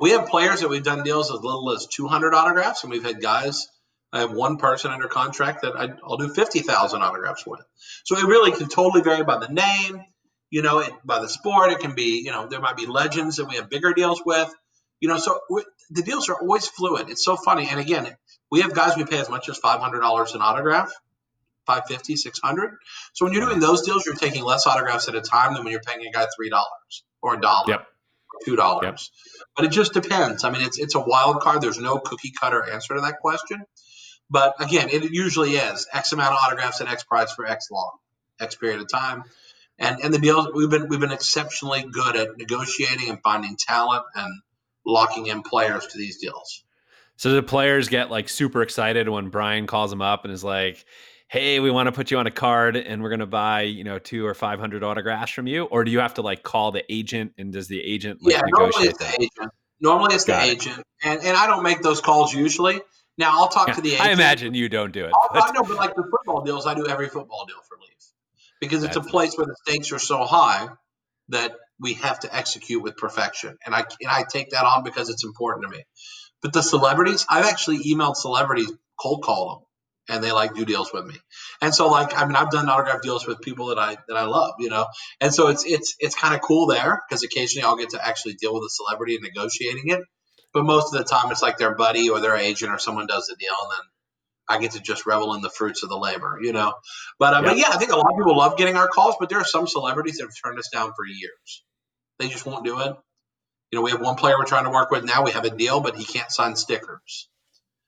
[0.00, 3.04] we have players that we've done deals as little as two hundred autographs, and we've
[3.04, 3.68] had guys
[4.12, 7.60] I have one person under contract that I, will do 50,000 autographs with.
[8.04, 10.00] So it really can totally vary by the name,
[10.48, 11.72] you know, it, by the sport.
[11.72, 14.54] It can be, you know, there might be legends that we have bigger deals with,
[15.00, 15.40] you know, so
[15.90, 17.10] the deals are always fluid.
[17.10, 17.68] It's so funny.
[17.70, 18.16] And again,
[18.50, 20.92] we have guys we pay as much as $500 an autograph.
[21.66, 22.76] 550 600
[23.12, 25.72] so when you're doing those deals you're taking less autographs at a time than when
[25.72, 27.86] you're paying a guy three dollars or a dollar yep.
[28.44, 29.46] two dollars yep.
[29.56, 32.62] but it just depends i mean it's it's a wild card there's no cookie cutter
[32.70, 33.64] answer to that question
[34.30, 37.92] but again, it usually is X amount of autographs at X price for X long,
[38.40, 39.24] X period of time.
[39.78, 44.04] And and the deals we've been we've been exceptionally good at negotiating and finding talent
[44.14, 44.42] and
[44.86, 46.64] locking in players to these deals.
[47.16, 50.84] So the players get like super excited when Brian calls them up and is like,
[51.28, 53.84] "Hey, we want to put you on a card and we're going to buy, you
[53.84, 56.84] know, two or 500 autographs from you." Or do you have to like call the
[56.92, 59.52] agent and does the agent like, yeah, normally it's the agent.
[59.80, 60.52] Normally it's Got the it.
[60.52, 60.82] agent.
[61.02, 62.80] And and I don't make those calls usually.
[63.18, 64.08] Now I'll talk yeah, to the agent.
[64.08, 65.12] I imagine you don't do it.
[65.32, 67.96] I know, but like the football deals, I do every football deal for Leaf
[68.60, 70.68] because it's That's a place where the stakes are so high
[71.28, 75.10] that we have to execute with perfection, and I and I take that on because
[75.10, 75.84] it's important to me.
[76.42, 80.92] But the celebrities, I've actually emailed celebrities, cold call them, and they like do deals
[80.92, 81.16] with me.
[81.60, 84.24] And so like I mean I've done autograph deals with people that I that I
[84.24, 84.86] love, you know.
[85.20, 88.34] And so it's it's it's kind of cool there because occasionally I'll get to actually
[88.34, 90.00] deal with a celebrity and negotiating it.
[90.52, 93.26] But most of the time, it's like their buddy or their agent or someone does
[93.26, 93.86] the deal, and then
[94.48, 96.74] I get to just revel in the fruits of the labor, you know.
[97.18, 99.28] But, uh, but yeah, I think a lot of people love getting our calls, but
[99.28, 101.64] there are some celebrities that have turned us down for years.
[102.18, 102.96] They just won't do it.
[103.70, 105.24] You know, we have one player we're trying to work with now.
[105.24, 107.28] We have a deal, but he can't sign stickers.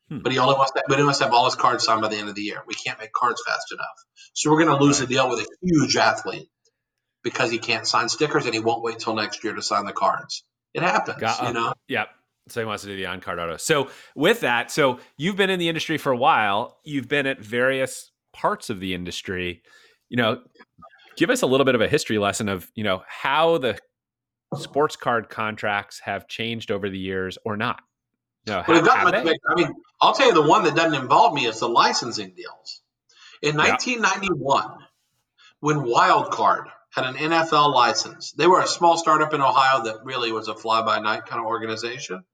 [0.09, 0.19] Hmm.
[0.19, 2.09] But he only wants to, but he wants to have all his cards signed by
[2.09, 2.63] the end of the year.
[2.67, 3.87] We can't make cards fast enough,
[4.33, 5.09] so we're going to lose right.
[5.09, 6.49] a deal with a huge athlete
[7.23, 9.93] because he can't sign stickers and he won't wait till next year to sign the
[9.93, 10.45] cards.
[10.75, 11.75] It happens, Got, you know.
[11.89, 12.09] Yep.
[12.49, 13.57] So he wants to do the on card auto.
[13.57, 16.79] So with that, so you've been in the industry for a while.
[16.85, 19.63] You've been at various parts of the industry.
[20.09, 20.43] You know,
[21.17, 23.79] give us a little bit of a history lesson of you know how the
[24.57, 27.81] sports card contracts have changed over the years or not.
[28.47, 31.47] No, well, have, have I mean, I'll tell you the one that doesn't involve me
[31.47, 32.81] is the licensing deals.
[33.43, 34.87] In 1991, yeah.
[35.61, 38.33] when Wild Card had an NFL license.
[38.33, 41.41] They were a small startup in Ohio that really was a fly by night kind
[41.41, 42.25] of organization.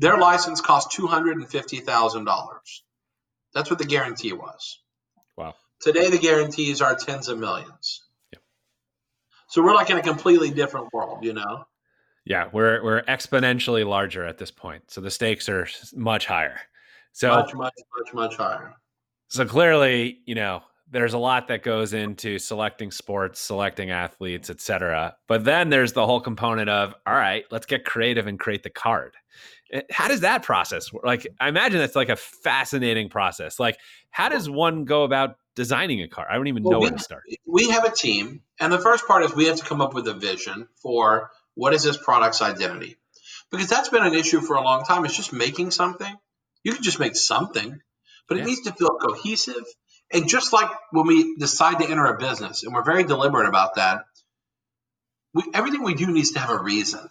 [0.00, 2.48] Their license cost $250,000.
[3.52, 4.80] That's what the guarantee was.
[5.36, 5.54] Wow.
[5.78, 8.02] Today, the guarantees are tens of millions.
[8.32, 8.42] Yep.
[9.48, 11.64] So we're like in a completely different world, you know?
[12.24, 14.90] Yeah, we're we're exponentially larger at this point.
[14.90, 16.60] So the stakes are much higher.
[17.12, 18.74] So much, much, much, much higher.
[19.28, 25.16] So clearly, you know, there's a lot that goes into selecting sports, selecting athletes, etc.
[25.28, 28.70] But then there's the whole component of, all right, let's get creative and create the
[28.70, 29.14] card.
[29.72, 31.04] Eh, how does that process work?
[31.04, 33.58] Like, I imagine that's like a fascinating process.
[33.58, 33.78] Like,
[34.10, 36.26] how does one go about designing a car?
[36.30, 37.22] I don't even well, know we, where to start.
[37.46, 40.06] We have a team, and the first part is we have to come up with
[40.08, 42.96] a vision for what is this product's identity,
[43.50, 45.04] because that's been an issue for a long time.
[45.04, 46.14] It's just making something.
[46.62, 47.80] You can just make something,
[48.28, 48.46] but it yeah.
[48.46, 49.64] needs to feel cohesive
[50.12, 53.76] and just like when we decide to enter a business, and we're very deliberate about
[53.76, 54.04] that,
[55.32, 57.08] we, everything we do needs to have a reason.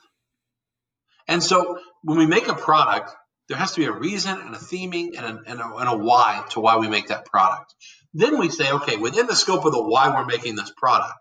[1.28, 3.12] And so when we make a product,
[3.48, 5.98] there has to be a reason and a theming and a, and a, and a
[5.98, 7.74] why to why we make that product.
[8.14, 11.14] Then we say, okay, within the scope of the why we're making this product,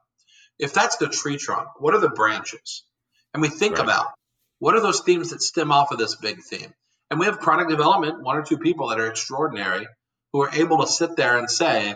[0.59, 2.85] if that's the tree trunk, what are the branches?
[3.33, 3.85] And we think right.
[3.85, 4.13] about
[4.59, 6.73] what are those themes that stem off of this big theme.
[7.11, 9.87] And we have product development, one or two people that are extraordinary
[10.33, 11.95] who are able to sit there and say,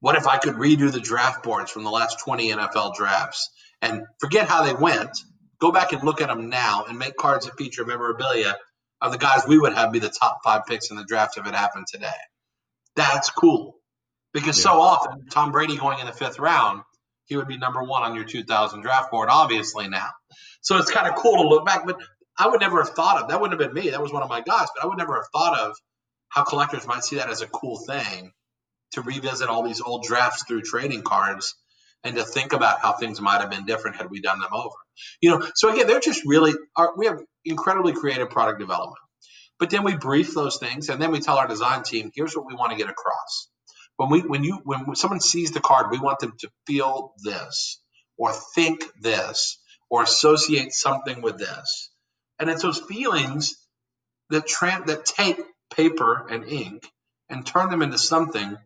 [0.00, 4.02] what if I could redo the draft boards from the last 20 NFL drafts and
[4.18, 5.16] forget how they went,
[5.62, 8.56] go back and look at them now and make cards that feature memorabilia
[9.00, 11.46] of the guys we would have be the top five picks in the draft if
[11.46, 12.08] it happened today.
[12.96, 13.76] That's cool.
[14.34, 14.72] Because yeah.
[14.72, 16.82] so often, Tom Brady going in the fifth round,
[17.26, 20.08] he would be number one on your 2000 draft board, obviously now.
[20.62, 21.96] So it's kind of cool to look back, but
[22.36, 23.40] I would never have thought of that.
[23.40, 23.90] Wouldn't have been me.
[23.90, 25.76] That was one of my guys, but I would never have thought of
[26.28, 28.32] how collectors might see that as a cool thing
[28.92, 31.54] to revisit all these old drafts through trading cards
[32.02, 34.74] and to think about how things might have been different had we done them over.
[35.20, 38.98] You know, so again, they're just really are, we have incredibly creative product development.
[39.58, 42.46] But then we brief those things and then we tell our design team, here's what
[42.46, 43.48] we want to get across.
[43.96, 47.80] When we when you when someone sees the card, we want them to feel this
[48.18, 49.58] or think this
[49.90, 51.90] or associate something with this.
[52.38, 53.54] And it's those feelings
[54.30, 55.38] that tra- that take
[55.74, 56.90] paper and ink
[57.28, 58.56] and turn them into something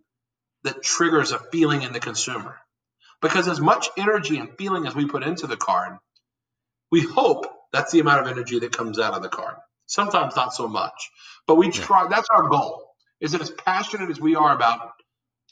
[0.64, 2.58] that triggers a feeling in the consumer.
[3.22, 5.98] Because as much energy and feeling as we put into the card,
[6.90, 9.56] we hope that's the amount of energy that comes out of the card.
[9.86, 11.10] Sometimes not so much,
[11.46, 12.02] but we try.
[12.02, 12.08] Yeah.
[12.08, 12.90] That's our goal.
[13.20, 14.92] Is that as passionate as we are about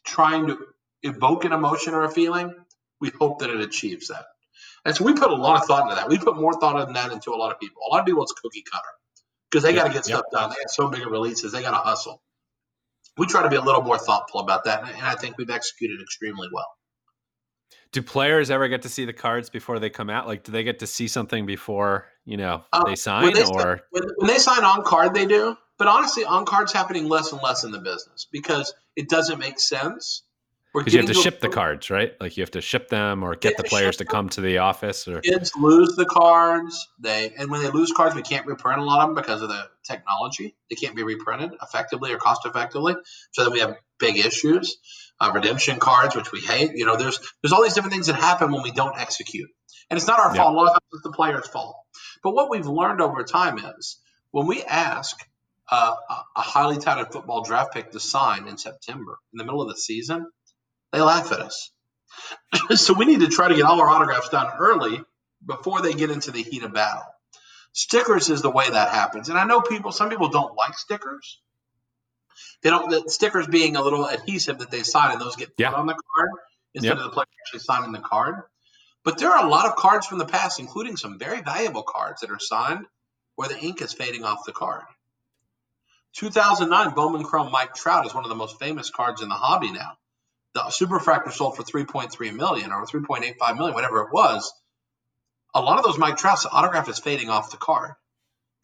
[0.04, 0.58] trying to
[1.02, 2.54] evoke an emotion or a feeling,
[3.00, 4.24] we hope that it achieves that.
[4.84, 6.08] And so we put a lot of thought into that.
[6.08, 7.82] We put more thought than that into a lot of people.
[7.88, 8.84] A lot of people, it's cookie cutter
[9.50, 10.50] because they got to get stuff done.
[10.50, 12.20] They have so big of releases, they got to hustle.
[13.16, 16.00] We try to be a little more thoughtful about that, and I think we've executed
[16.02, 16.66] extremely well.
[17.94, 20.26] Do players ever get to see the cards before they come out?
[20.26, 23.22] Like, do they get to see something before you know uh, they sign?
[23.22, 25.56] When they, or when, when they sign on card, they do.
[25.78, 29.60] But honestly, on card's happening less and less in the business because it doesn't make
[29.60, 30.24] sense
[30.74, 32.12] because you have to ship the cards, right?
[32.20, 35.06] Like you have to ship them or get the players to come to the office.
[35.06, 36.88] Or kids lose the cards.
[36.98, 39.48] They and when they lose cards, we can't reprint a lot of them because of
[39.48, 40.56] the technology.
[40.68, 42.96] They can't be reprinted effectively or cost effectively.
[43.30, 44.76] So then we have big issues.
[45.20, 46.72] Uh, redemption cards, which we hate.
[46.74, 49.48] You know, there's there's all these different things that happen when we don't execute,
[49.88, 50.52] and it's not our fault.
[50.52, 51.76] A lot of times it's the player's fault.
[52.22, 53.98] But what we've learned over time is
[54.32, 55.16] when we ask
[55.70, 55.94] uh,
[56.36, 59.76] a highly touted football draft pick to sign in September in the middle of the
[59.76, 60.26] season
[60.92, 61.72] they laugh at us.
[62.76, 65.00] so we need to try to get all our autographs done early
[65.44, 67.02] before they get into the heat of battle.
[67.72, 69.28] Stickers is the way that happens.
[69.28, 71.40] And I know people, some people don't like stickers.
[72.62, 75.60] They don't, the stickers being a little adhesive that they sign and those get put
[75.60, 75.72] yeah.
[75.72, 76.30] on the card
[76.74, 76.98] instead yep.
[76.98, 78.42] of the player actually signing the card.
[79.04, 82.22] But there are a lot of cards from the past, including some very valuable cards
[82.22, 82.86] that are signed
[83.36, 84.84] where the ink is fading off the card.
[86.14, 89.72] 2009 Bowman Chrome Mike Trout is one of the most famous cards in the hobby
[89.72, 89.98] now
[90.54, 94.52] the superfractor sold for 3.3 million or 3.85 million, whatever it was.
[95.52, 97.92] A lot of those Mike Trouts, the autograph is fading off the card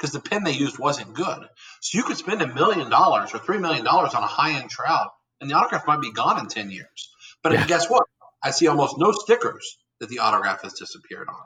[0.01, 1.47] because the pen they used wasn't good.
[1.81, 4.71] So you could spend a million dollars or three million dollars on a high end
[4.71, 5.11] Trout,
[5.41, 7.11] and the autograph might be gone in 10 years.
[7.43, 7.67] But yeah.
[7.67, 8.05] guess what?
[8.43, 11.43] I see almost no stickers that the autograph has disappeared on.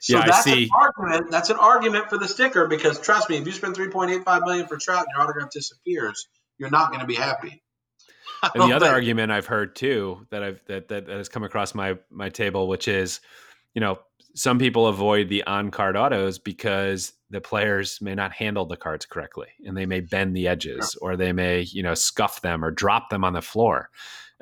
[0.00, 1.30] So yeah, that's an argument.
[1.30, 4.76] That's an argument for the sticker because trust me, if you spend 3.85 million for
[4.76, 6.26] Trout and your autograph disappears,
[6.58, 7.62] you're not going to be happy.
[8.54, 11.98] and the other argument I've heard too that I've that, that has come across my
[12.10, 13.20] my table, which is,
[13.74, 14.00] you know,
[14.34, 19.06] some people avoid the on card autos because the players may not handle the cards
[19.06, 22.70] correctly and they may bend the edges or they may you know scuff them or
[22.70, 23.90] drop them on the floor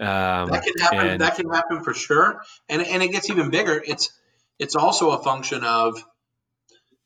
[0.01, 1.09] Um, that can happen.
[1.11, 3.83] And, that can happen for sure, and and it gets even bigger.
[3.87, 4.11] It's
[4.59, 6.03] it's also a function of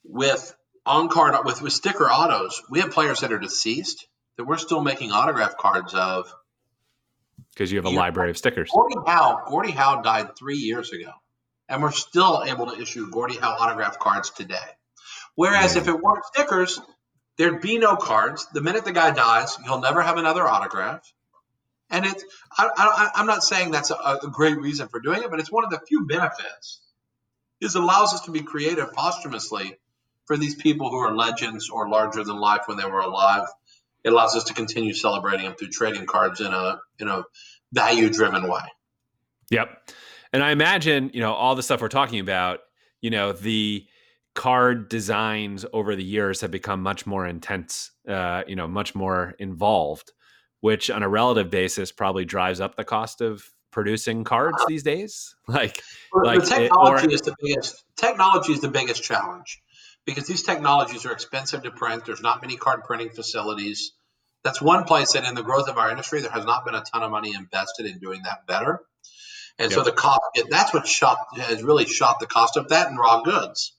[0.04, 0.54] with
[0.86, 2.62] on card with with sticker autos.
[2.70, 6.32] We have players that are deceased that we're still making autograph cards of
[7.52, 8.70] because you have a you library know, of stickers.
[8.72, 11.10] Gordie Howe, Gordie Howe died three years ago,
[11.74, 14.54] and we're still able to issue Gordie Howe autograph cards today.
[15.34, 15.78] Whereas mm.
[15.78, 16.80] if it weren't stickers,
[17.36, 18.46] there'd be no cards.
[18.54, 21.12] The minute the guy dies, he'll never have another autograph.
[21.90, 22.24] And it's
[22.56, 25.64] I, am not saying that's a, a, great reason for doing it, but it's one
[25.64, 26.80] of the few benefits.
[27.60, 29.76] Is it allows us to be creative posthumously
[30.26, 33.48] for these people who are legends or larger than life when they were alive.
[34.04, 37.24] It allows us to continue celebrating them through trading cards in a in a
[37.72, 38.62] value driven way.
[39.50, 39.90] Yep.
[40.34, 42.58] And I imagine, you know, all the stuff we're talking about,
[43.00, 43.86] you know, the
[44.34, 49.36] card designs over the years have become much more intense, uh, you know, much more
[49.38, 50.10] involved,
[50.60, 55.36] which on a relative basis probably drives up the cost of producing cards these days.
[55.46, 55.80] Like,
[56.12, 59.62] well, like technology it, or, is the biggest technology is the biggest challenge
[60.04, 62.06] because these technologies are expensive to print.
[62.06, 63.92] There's not many card printing facilities.
[64.42, 66.82] That's one place that in the growth of our industry, there has not been a
[66.82, 68.80] ton of money invested in doing that better.
[69.58, 69.78] And yep.
[69.78, 73.22] so the cost, that's what shot has really shot the cost of that and raw
[73.22, 73.74] goods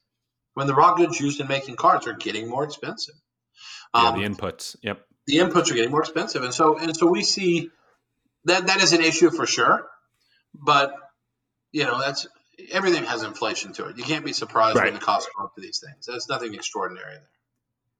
[0.53, 3.15] when the raw goods used in making cards are getting more expensive.
[3.93, 4.75] Um, yeah, the inputs.
[4.81, 5.01] Yep.
[5.27, 7.71] The inputs are getting more expensive, and so and so we see
[8.45, 9.87] that that is an issue for sure.
[10.53, 10.93] But
[11.71, 12.27] you know, that's
[12.71, 13.97] everything has inflation to it.
[13.97, 14.85] You can't be surprised right.
[14.85, 16.05] when the costs go up for these things.
[16.05, 17.29] There's nothing extraordinary there.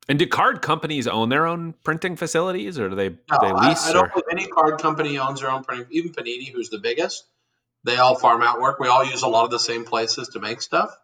[0.08, 3.88] And do card companies own their own printing facilities, or do they, no, they lease?
[3.88, 5.88] I, I don't think any card company owns their own printing.
[5.90, 7.26] Even Panini, who's the biggest,
[7.86, 8.80] they all farm out work.
[8.80, 10.95] We all use a lot of the same places to make stuff.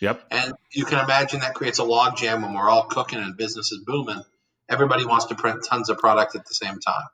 [0.00, 0.22] Yep.
[0.30, 3.72] And you can imagine that creates a log jam when we're all cooking and business
[3.72, 4.22] is booming.
[4.68, 7.04] Everybody wants to print tons of product at the same time.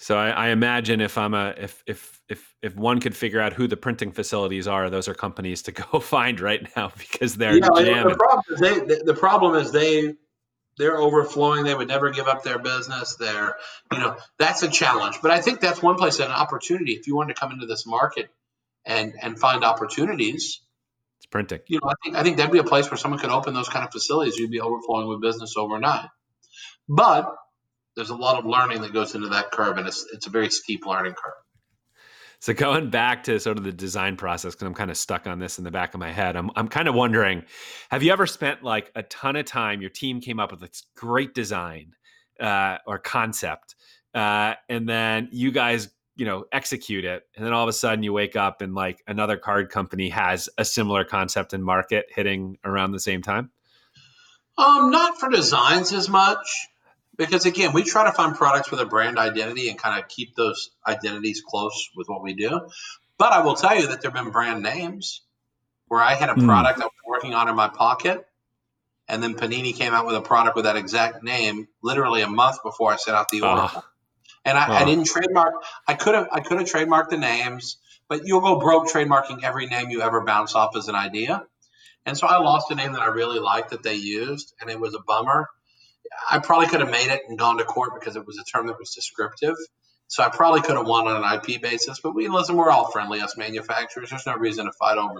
[0.00, 3.52] So I, I, imagine if I'm a if if if if one could figure out
[3.52, 7.56] who the printing facilities are, those are companies to go find right now because they're
[7.56, 8.08] yeah, jamming.
[8.08, 10.14] The problem is they the, the problem is they
[10.78, 11.64] they're overflowing.
[11.64, 13.16] They would never give up their business.
[13.16, 13.56] They're
[13.92, 15.18] you know that's a challenge.
[15.20, 17.84] But I think that's one place an opportunity if you want to come into this
[17.84, 18.30] market
[18.88, 20.60] and and find opportunities
[21.18, 21.60] it's printing.
[21.66, 23.68] You know, I think I think that'd be a place where someone could open those
[23.68, 24.36] kind of facilities.
[24.36, 26.08] You'd be overflowing with business overnight.
[26.88, 27.32] But
[27.96, 30.50] there's a lot of learning that goes into that curve, and it's it's a very
[30.50, 31.34] steep learning curve.
[32.40, 35.40] So going back to sort of the design process, because I'm kind of stuck on
[35.40, 37.42] this in the back of my head, I'm I'm kind of wondering,
[37.90, 39.80] have you ever spent like a ton of time?
[39.80, 41.94] Your team came up with this great design
[42.38, 43.74] uh, or concept,
[44.14, 47.26] uh, and then you guys you know execute it.
[47.36, 50.50] And then all of a sudden you wake up and like another card company has
[50.58, 53.50] a similar concept and market hitting around the same time?
[54.58, 56.68] Um not for designs as much.
[57.16, 60.34] Because again we try to find products with a brand identity and kind of keep
[60.34, 62.68] those identities close with what we do.
[63.16, 65.22] But i will tell you that there have been brand names
[65.86, 66.46] where i had a hmm.
[66.46, 66.82] product mm.
[66.82, 68.26] i was working on in my pocket
[69.08, 72.58] and then panini came out with a product with that exact name literally a month
[72.62, 73.62] before i sent out the order.
[73.62, 73.80] Uh
[74.44, 75.54] and I, I didn't trademark.
[75.86, 79.66] I could have I could have trademarked the names, but you'll go broke trademarking every
[79.66, 81.42] name you ever bounce off as an idea.
[82.06, 84.80] And so I lost a name that I really liked that they used, and it
[84.80, 85.48] was a bummer.
[86.30, 88.66] I probably could have made it and gone to court because it was a term
[88.68, 89.56] that was descriptive.
[90.06, 92.00] So I probably could have won on an IP basis.
[92.00, 94.08] But we listen, we're all friendly, us manufacturers.
[94.08, 95.18] There's no reason to fight over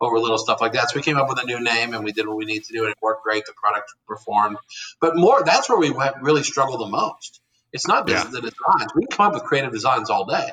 [0.00, 0.90] over little stuff like that.
[0.90, 2.72] So we came up with a new name and we did what we need to
[2.72, 3.46] do, and it worked great.
[3.46, 4.58] The product performed.
[5.00, 7.40] But more, that's where we went, really struggled the most
[7.76, 8.30] it's not just yeah.
[8.30, 8.90] the designs.
[8.94, 10.48] We can come up with creative designs all day.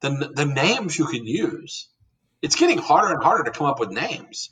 [0.00, 1.88] The, the names you can use,
[2.42, 4.50] it's getting harder and harder to come up with names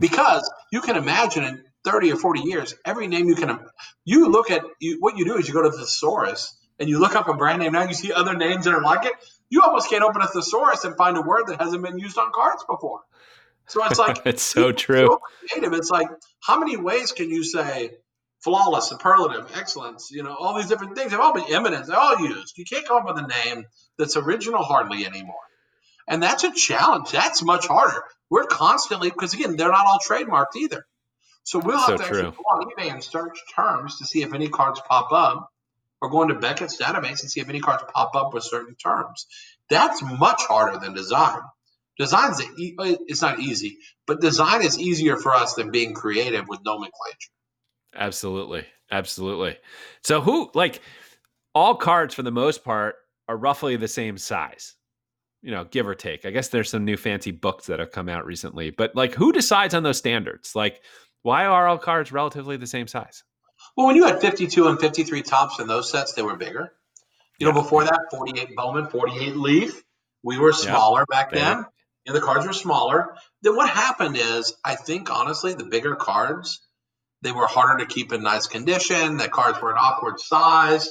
[0.00, 3.60] because you can imagine in 30 or 40 years, every name you can,
[4.06, 6.98] you look at, you, what you do is you go to the thesaurus and you
[6.98, 9.12] look up a brand name now, you see other names that are like it.
[9.50, 12.32] You almost can't open a thesaurus and find a word that hasn't been used on
[12.34, 13.00] cards before.
[13.66, 15.06] So it's like, it's so true.
[15.06, 15.74] So creative.
[15.74, 16.08] It's like,
[16.40, 17.90] how many ways can you say,
[18.40, 21.10] flawless, superlative, excellence, you know, all these different things.
[21.10, 22.56] They've all been eminence, they're all used.
[22.56, 23.66] You can't come up with a name
[23.98, 25.34] that's original hardly anymore.
[26.06, 27.10] And that's a challenge.
[27.10, 28.02] That's much harder.
[28.30, 30.86] We're constantly, because again, they're not all trademarked either.
[31.42, 34.34] So we'll have so to actually go on eBay and search terms to see if
[34.34, 35.50] any cards pop up,
[36.00, 39.26] or go into Beckett's database and see if any cards pop up with certain terms.
[39.68, 41.40] That's much harder than design.
[41.98, 47.32] Design's it's not easy, but design is easier for us than being creative with nomenclature.
[47.94, 48.66] Absolutely.
[48.90, 49.56] Absolutely.
[50.02, 50.80] So who like
[51.54, 52.96] all cards for the most part
[53.28, 54.74] are roughly the same size.
[55.42, 56.26] You know, give or take.
[56.26, 59.32] I guess there's some new fancy books that have come out recently, but like who
[59.32, 60.54] decides on those standards?
[60.54, 60.82] Like
[61.22, 63.22] why are all cards relatively the same size?
[63.76, 66.72] Well, when you had 52 and 53 Topps in those sets, they were bigger.
[67.38, 69.82] You know, before that, 48 Bowman, 48 Leaf.
[70.24, 71.64] We were smaller back then.
[72.04, 73.14] You know, the cards were smaller.
[73.42, 76.60] Then what happened is, I think honestly, the bigger cards,
[77.22, 79.16] they were harder to keep in nice condition.
[79.16, 80.88] The cards were an awkward size.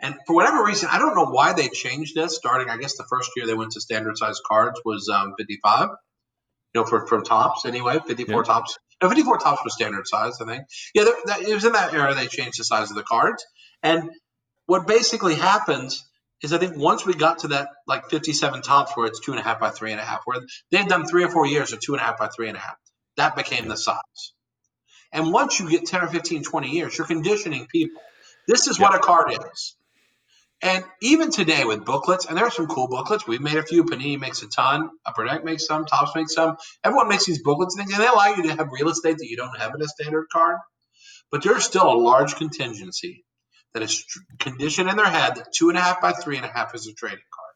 [0.00, 2.36] And for whatever reason, I don't know why they changed this.
[2.36, 5.88] Starting, I guess the first year they went to standard size cards was um, 55.
[6.74, 8.42] You know, for from Topps anyway, 54 yeah.
[8.42, 8.78] Topps.
[9.02, 10.64] No, 54 Topps was standard size, I think.
[10.94, 13.44] Yeah, that, it was in that era they changed the size of the cards.
[13.82, 14.10] And
[14.66, 16.04] what basically happens
[16.42, 19.40] is I think once we got to that like 57 Topps where it's two and
[19.40, 21.80] a half by three and a half, where they've done three or four years of
[21.80, 22.76] two and a half by three and a half,
[23.16, 24.32] that became the size.
[25.12, 28.00] And once you get 10 or 15, 20 years, you're conditioning people.
[28.46, 28.90] This is yep.
[28.90, 29.74] what a card is.
[30.60, 33.26] And even today with booklets, and there are some cool booklets.
[33.26, 33.84] We've made a few.
[33.84, 34.90] Panini makes a ton.
[35.06, 35.84] Upper Deck makes some.
[35.84, 36.56] Topps makes some.
[36.82, 39.28] Everyone makes these booklets and things, and they allow you to have real estate that
[39.28, 40.58] you don't have in a standard card.
[41.30, 43.24] But there's still a large contingency
[43.72, 44.04] that is
[44.40, 46.88] conditioned in their head that two and a half by three and a half is
[46.88, 47.47] a trading card.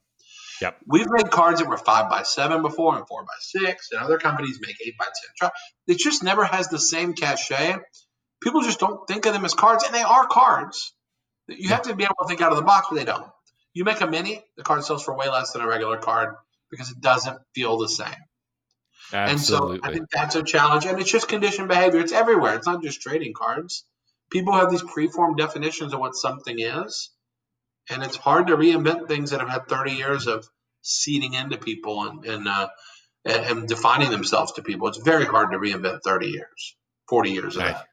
[0.63, 0.79] Yep.
[0.87, 4.19] We've made cards that were five by seven before and four by six, and other
[4.19, 5.07] companies make eight by
[5.41, 5.51] ten.
[5.89, 7.79] It just never has the same cachet.
[8.41, 10.95] People just don't think of them as cards, and they are cards.
[11.49, 13.29] You have to be able to think out of the box, but they don't.
[13.75, 16.37] You make a mini, the card sells for way less than a regular card
[16.71, 18.15] because it doesn't feel the same.
[19.13, 19.77] Absolutely.
[19.77, 21.99] And so I think that's a challenge, and it's just conditioned behavior.
[21.99, 22.55] It's everywhere.
[22.55, 23.85] It's not just trading cards.
[24.31, 27.11] People have these preformed definitions of what something is,
[27.91, 30.47] and it's hard to reinvent things that have had 30 years of
[30.83, 32.68] seeding into people and and, uh,
[33.24, 34.89] and defining themselves to people.
[34.89, 36.76] It's very hard to reinvent 30 years,
[37.09, 37.87] 40 years of that.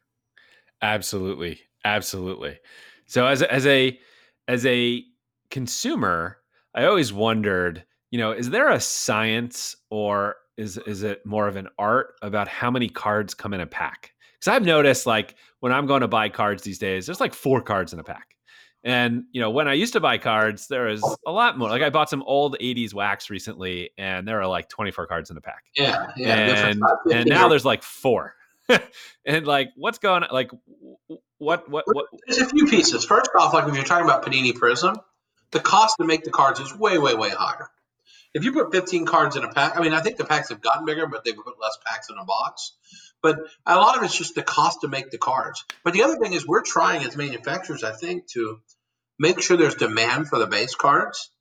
[0.82, 2.60] Absolutely, absolutely.
[3.06, 4.00] So as as a
[4.48, 5.04] as a
[5.52, 6.38] consumer,
[6.74, 11.56] I always wondered, you know, is there a science or is is it more of
[11.56, 14.14] an art about how many cards come in a pack?
[14.34, 17.62] Because I've noticed, like when I'm going to buy cards these days, there's like four
[17.62, 18.36] cards in a pack.
[18.84, 21.70] And you know, when I used to buy cards, there was a lot more.
[21.70, 25.38] Like I bought some old '80s wax recently, and there are like 24 cards in
[25.38, 25.66] a pack.
[25.76, 26.68] Yeah, yeah.
[26.68, 28.36] And and now there's like four.
[29.26, 30.30] and like, what's going on?
[30.32, 30.52] Like,
[31.40, 32.06] what, what, what?
[32.28, 33.04] There's a few pieces.
[33.04, 34.96] First off, like if you're talking about Panini Prism,
[35.52, 37.70] the cost to make the cards is way, way, way higher.
[38.34, 40.62] If you put 15 cards in a pack, I mean, I think the packs have
[40.62, 42.74] gotten bigger, but they've put less packs in a box.
[43.22, 45.66] But a lot of it's just the cost to make the cards.
[45.84, 48.60] But the other thing is, we're trying as manufacturers, I think, to
[49.18, 51.32] make sure there's demand for the base cards.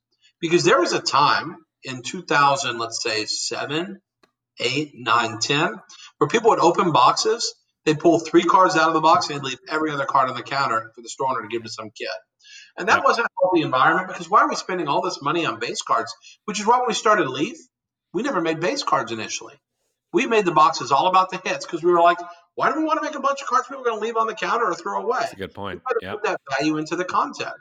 [0.41, 4.01] Because there was a time in 2000, let's say seven,
[4.59, 5.75] eight, nine, ten,
[6.17, 7.53] where people would open boxes
[7.85, 10.35] they'd pull three cards out of the box and they'd leave every other card on
[10.35, 12.07] the counter for the store owner to give to some kid.
[12.79, 15.59] And that wasn't a healthy environment because why are we spending all this money on
[15.59, 16.15] base cards?
[16.45, 17.57] Which is why when we started Leaf,
[18.13, 19.53] we never made base cards initially.
[20.13, 22.17] We made the boxes all about the hits because we were like,
[22.55, 24.15] why do we want to make a bunch of cards people are going to leave
[24.15, 25.19] on the counter or throw away?
[25.19, 25.81] That's a good point.
[26.01, 26.13] Yeah.
[26.13, 27.53] Put that value into the content,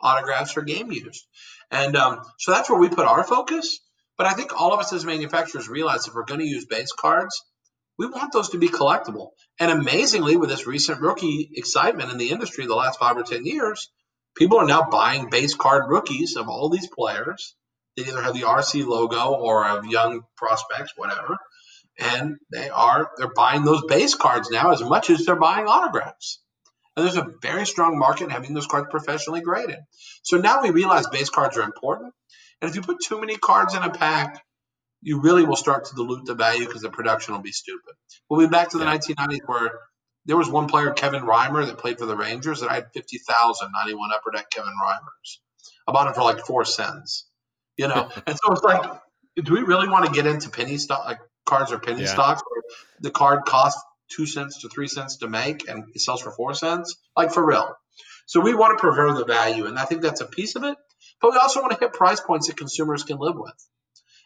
[0.00, 1.26] autographs for game use.
[1.70, 3.78] And um, so that's where we put our focus.
[4.16, 6.92] But I think all of us as manufacturers realize if we're going to use base
[6.92, 7.42] cards,
[7.98, 9.28] we want those to be collectible.
[9.60, 13.44] And amazingly, with this recent rookie excitement in the industry the last five or 10
[13.44, 13.90] years,
[14.36, 17.54] people are now buying base card rookies of all these players.
[17.96, 21.36] They either have the RC logo or of young prospects, whatever.
[21.98, 26.40] And they are they're buying those base cards now as much as they're buying autographs.
[26.96, 29.78] And there's a very strong market having those cards professionally graded.
[30.22, 32.12] So now we realize base cards are important.
[32.60, 34.42] And if you put too many cards in a pack,
[35.02, 37.94] you really will start to dilute the value because the production will be stupid.
[38.28, 38.96] We'll be back to the yeah.
[38.98, 39.72] 1990s where
[40.26, 43.68] there was one player, Kevin Reimer, that played for the Rangers, that I had 50,000
[43.72, 45.38] 91 upper deck Kevin Reimers.
[45.86, 47.26] I bought him for like four cents,
[47.76, 48.08] you know?
[48.26, 48.90] and so it's like,
[49.36, 52.08] do we really want to get into penny stock, like cards or penny yeah.
[52.08, 52.62] stocks where
[53.00, 53.82] the card costs
[54.14, 56.96] two cents to three cents to make and it sells for four cents?
[57.16, 57.74] Like for real.
[58.26, 60.76] So we want to preserve the value, and I think that's a piece of it.
[61.20, 63.54] But we also want to hit price points that consumers can live with.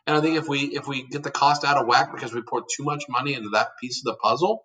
[0.07, 2.43] And I think if we if we get the cost out of whack because we
[2.43, 4.65] pour too much money into that piece of the puzzle,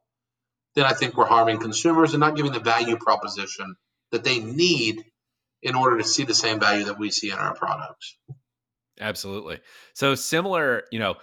[0.75, 3.75] then I think we're harming consumers and not giving the value proposition
[4.11, 5.03] that they need
[5.61, 8.17] in order to see the same value that we see in our products.
[8.99, 9.59] Absolutely.
[9.93, 11.15] So similar, you know,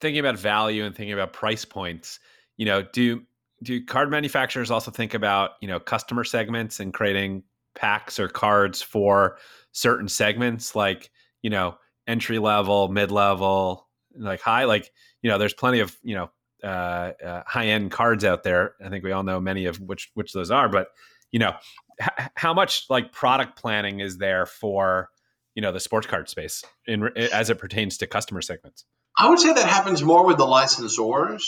[0.00, 2.18] thinking about value and thinking about price points,
[2.56, 3.22] you know, do
[3.62, 7.42] do card manufacturers also think about, you know, customer segments and creating
[7.74, 9.38] packs or cards for
[9.72, 11.10] certain segments like,
[11.42, 11.76] you know,
[12.06, 14.64] entry level, mid level, like high.
[14.64, 14.90] Like
[15.22, 16.30] you know, there's plenty of you know
[16.62, 18.74] uh, uh, high end cards out there.
[18.84, 20.68] I think we all know many of which which those are.
[20.68, 20.88] But
[21.30, 21.54] you know,
[22.00, 25.10] h- how much like product planning is there for
[25.54, 28.84] you know the sports card space in as it pertains to customer segments?
[29.16, 31.42] I would say that happens more with the licensors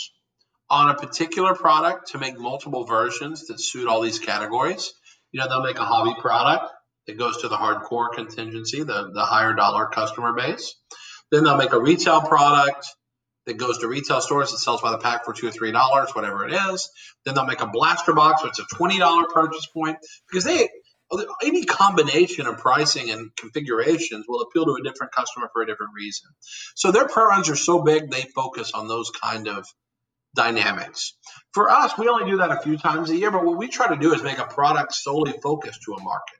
[0.69, 4.93] on a particular product to make multiple versions that suit all these categories.
[5.31, 6.71] You know, they'll make a hobby product
[7.07, 10.75] that goes to the hardcore contingency, the, the higher dollar customer base.
[11.31, 12.87] Then they'll make a retail product
[13.45, 16.11] that goes to retail stores that sells by the pack for two or three dollars,
[16.13, 16.89] whatever it is.
[17.25, 19.97] Then they'll make a blaster box, which is a twenty dollar purchase point
[20.29, 20.69] because they
[21.43, 25.91] any combination of pricing and configurations will appeal to a different customer for a different
[25.95, 26.29] reason.
[26.75, 29.65] So their runs are so big they focus on those kind of
[30.35, 31.13] dynamics.
[31.53, 33.87] For us, we only do that a few times a year, but what we try
[33.89, 36.37] to do is make a product solely focused to a market.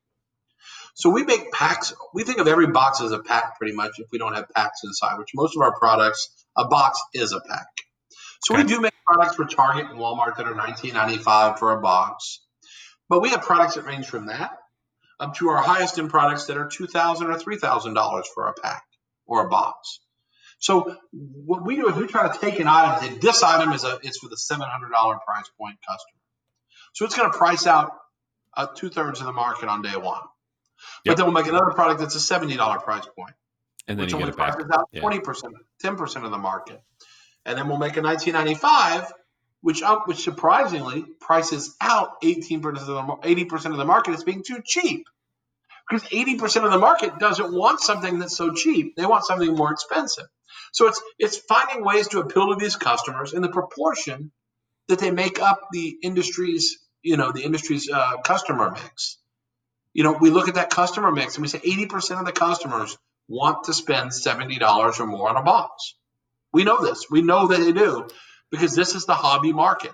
[0.94, 1.94] So we make packs.
[2.14, 4.82] We think of every box as a pack pretty much if we don't have packs
[4.84, 7.68] inside, which most of our products, a box is a pack.
[8.44, 8.64] So okay.
[8.64, 12.40] we do make products for Target and Walmart that are $19.95 for a box.
[13.10, 14.52] But we have products that range from that
[15.20, 18.84] up to our highest end products that are 2,000 or $3,000 for a pack
[19.28, 20.00] or a box.
[20.60, 23.10] So what we do is we try to take an item.
[23.10, 24.62] And this item is a it's for the $700
[25.26, 26.22] price point customer.
[26.94, 27.94] So it's going to price out
[28.56, 30.22] uh, two thirds of the market on day one.
[31.06, 33.34] But then we'll make another product that's a $70 price point.
[33.88, 35.02] And then which you only prices out yeah.
[35.02, 36.82] 20%, 10% of the market.
[37.46, 39.12] And then we'll make a 1995
[39.62, 44.44] which um, which surprisingly prices out 18% of the 80% of the market as being
[44.44, 45.08] too cheap.
[45.90, 48.96] Because 80% of the market doesn't want something that's so cheap.
[48.96, 50.26] They want something more expensive.
[50.72, 54.32] So it's it's finding ways to appeal to these customers in the proportion
[54.88, 59.18] that they make up the industry's, you know, the industry's uh, customer mix.
[59.94, 62.98] You know, we look at that customer mix and we say 80% of the customers
[63.32, 65.96] want to spend $70 or more on a box.
[66.54, 67.06] We know this.
[67.10, 68.08] We know that they do
[68.52, 69.94] because this is the hobby market.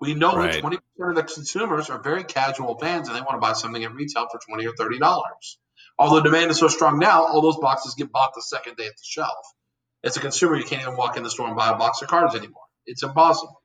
[0.00, 0.52] We know right.
[0.52, 0.80] that 20%
[1.10, 4.26] of the consumers are very casual fans and they want to buy something at retail
[4.30, 5.22] for 20 or $30.
[5.98, 8.96] Although demand is so strong now, all those boxes get bought the second day at
[8.96, 9.46] the shelf.
[10.02, 12.08] As a consumer, you can't even walk in the store and buy a box of
[12.08, 12.64] cards anymore.
[12.86, 13.62] It's impossible,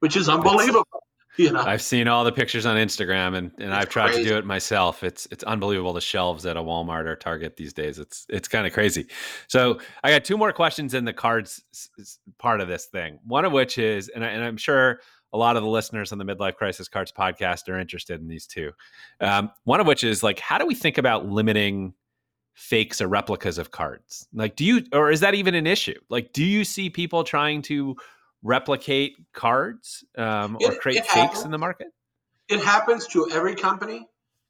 [0.00, 0.97] which is unbelievable.
[1.48, 1.62] You know?
[1.62, 4.24] I've seen all the pictures on Instagram and, and I've tried crazy.
[4.24, 5.04] to do it myself.
[5.04, 8.00] It's it's unbelievable the shelves at a Walmart or Target these days.
[8.00, 9.06] It's it's kind of crazy.
[9.46, 11.62] So I got two more questions in the cards
[12.38, 13.20] part of this thing.
[13.24, 14.98] One of which is, and, I, and I'm sure
[15.32, 18.46] a lot of the listeners on the Midlife Crisis Cards podcast are interested in these
[18.46, 18.72] two.
[19.20, 21.94] Um, one of which is like, how do we think about limiting
[22.54, 24.26] fakes or replicas of cards?
[24.32, 25.98] Like, do you, or is that even an issue?
[26.08, 27.96] Like, do you see people trying to
[28.42, 31.44] replicate cards um, or it, create it fakes happens.
[31.44, 31.88] in the market?
[32.48, 34.06] It happens to every company.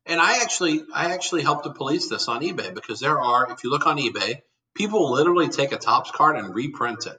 [0.07, 3.63] And I actually, I actually help to police this on eBay because there are, if
[3.63, 4.41] you look on eBay,
[4.75, 7.19] people literally take a Topps card and reprint it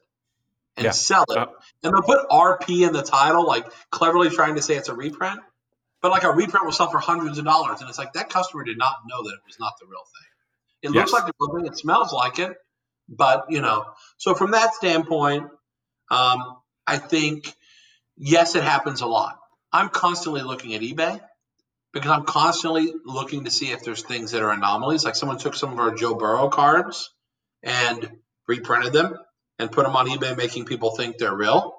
[0.75, 0.91] and yeah.
[0.91, 1.37] sell it.
[1.37, 1.47] Uh,
[1.83, 5.39] and they'll put RP in the title, like cleverly trying to say it's a reprint.
[6.01, 7.81] But like a reprint will sell for hundreds of dollars.
[7.81, 10.89] And it's like that customer did not know that it was not the real thing.
[10.89, 11.11] It yes.
[11.11, 12.55] looks like the real thing, it smells like it.
[13.09, 13.85] But, you know,
[14.17, 15.49] so from that standpoint,
[16.09, 16.57] um,
[16.89, 17.53] I think,
[18.17, 19.37] yes, it happens a lot.
[19.71, 21.21] I'm constantly looking at eBay
[21.93, 25.05] because I'm constantly looking to see if there's things that are anomalies.
[25.05, 27.11] Like someone took some of our Joe Burrow cards
[27.61, 28.09] and
[28.47, 29.13] reprinted them
[29.59, 31.75] and put them on eBay, making people think they're real.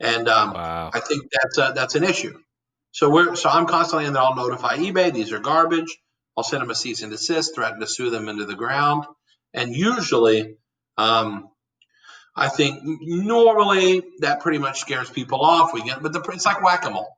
[0.00, 0.90] And um, wow.
[0.92, 2.38] I think that's a, that's an issue.
[2.90, 4.22] So we're so I'm constantly in there.
[4.22, 5.96] I'll notify eBay these are garbage.
[6.36, 9.04] I'll send them a cease and desist, threaten to sue them into the ground,
[9.54, 10.56] and usually
[10.98, 11.48] um,
[12.34, 15.74] I think normally that pretty much scares people off.
[15.74, 17.14] We get, but the, it's like whack a mole.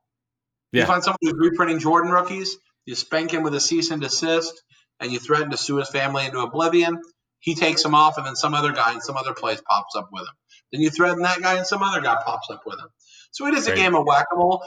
[0.71, 0.81] Yeah.
[0.81, 4.61] You find someone who's reprinting Jordan rookies, you spank him with a cease and desist,
[4.99, 7.01] and you threaten to sue his family into oblivion.
[7.39, 10.09] He takes them off, and then some other guy in some other place pops up
[10.11, 10.33] with him.
[10.71, 12.87] Then you threaten that guy, and some other guy pops up with him.
[13.31, 14.63] So it is a game of whack a mole.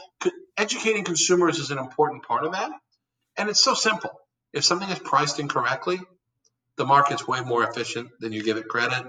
[0.57, 2.71] Educating consumers is an important part of that,
[3.37, 4.11] and it's so simple.
[4.53, 6.01] If something is priced incorrectly,
[6.77, 9.05] the market's way more efficient than you give it credit.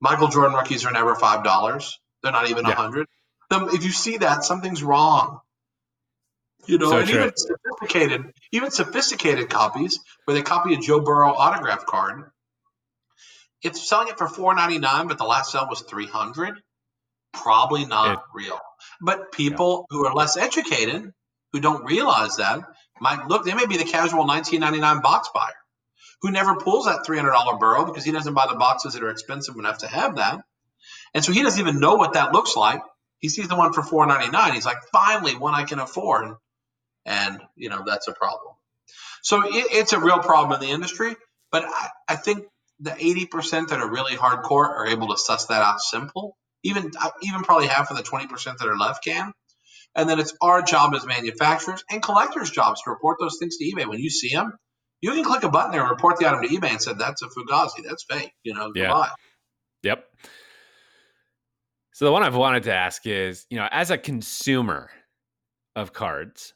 [0.00, 1.98] Michael Jordan rookies are never five dollars.
[2.22, 2.74] They're not even a yeah.
[2.74, 3.06] hundred.
[3.50, 5.40] If you see that, something's wrong.
[6.66, 7.20] You know, so and true.
[7.20, 12.30] even sophisticated, even sophisticated copies where they copy a Joe Burrow autograph card.
[13.62, 16.54] It's selling it for four ninety nine, but the last sale was three hundred.
[17.32, 18.58] Probably not it, real.
[19.00, 19.96] But people yeah.
[19.96, 21.12] who are less educated,
[21.52, 22.60] who don't realize that,
[23.00, 23.44] might look.
[23.44, 25.52] They may be the casual nineteen ninety nine box buyer
[26.22, 29.56] who never pulls that $300 Burrow because he doesn't buy the boxes that are expensive
[29.56, 30.40] enough to have that.
[31.14, 32.82] And so he doesn't even know what that looks like.
[33.18, 34.54] He sees the one for 499.
[34.54, 36.34] He's like, finally, one I can afford.
[37.04, 38.54] And, you know, that's a problem.
[39.22, 41.16] So it, it's a real problem in the industry.
[41.50, 42.44] But I, I think
[42.80, 46.36] the 80% that are really hardcore are able to suss that out simple.
[46.62, 49.32] Even, uh, even probably half of the 20% that are left can.
[49.94, 53.64] And then it's our job as manufacturers and collectors' jobs to report those things to
[53.64, 53.86] eBay.
[53.86, 54.52] When you see them,
[55.00, 57.22] you can click a button there and report the item to eBay and said that's
[57.22, 58.32] a Fugazi, that's fake.
[58.42, 58.84] You know, yeah.
[58.84, 59.10] Goodbye.
[59.82, 60.04] Yep.
[61.92, 64.90] So the one I've wanted to ask is, you know, as a consumer
[65.76, 66.54] of cards,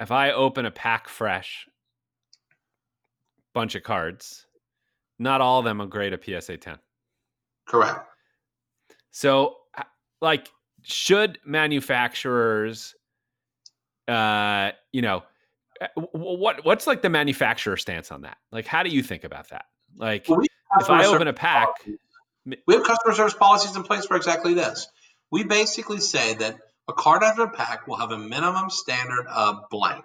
[0.00, 1.68] if I open a pack fresh
[3.52, 4.46] bunch of cards.
[5.18, 6.78] Not all of them are great at PSA 10.
[7.66, 8.06] Correct.
[9.10, 9.56] So,
[10.20, 10.48] like,
[10.82, 12.94] should manufacturers,
[14.08, 15.22] uh, you know,
[15.80, 18.36] Eh, what what's like the manufacturer stance on that?
[18.52, 19.64] Like, how do you think about that?
[19.96, 20.40] Like, well,
[20.80, 21.98] if I open a pack, policies.
[22.66, 24.86] we have customer service policies in place for exactly this.
[25.30, 26.58] We basically say that
[26.88, 30.04] a card out of a pack will have a minimum standard of blank,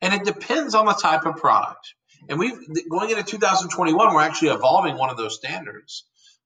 [0.00, 1.94] and it depends on the type of product.
[2.28, 2.52] And we
[2.88, 6.04] going into 2021, we're actually evolving one of those standards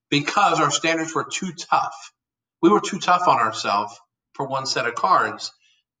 [0.09, 2.11] because our standards were too tough.
[2.61, 3.99] We were too tough on ourselves
[4.33, 5.51] for one set of cards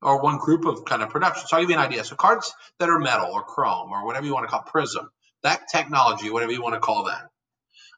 [0.05, 1.47] or one group of kind of production.
[1.47, 2.03] So I'll give you an idea.
[2.03, 5.09] So cards that are metal or chrome or whatever you want to call prism,
[5.43, 7.27] that technology, whatever you want to call that.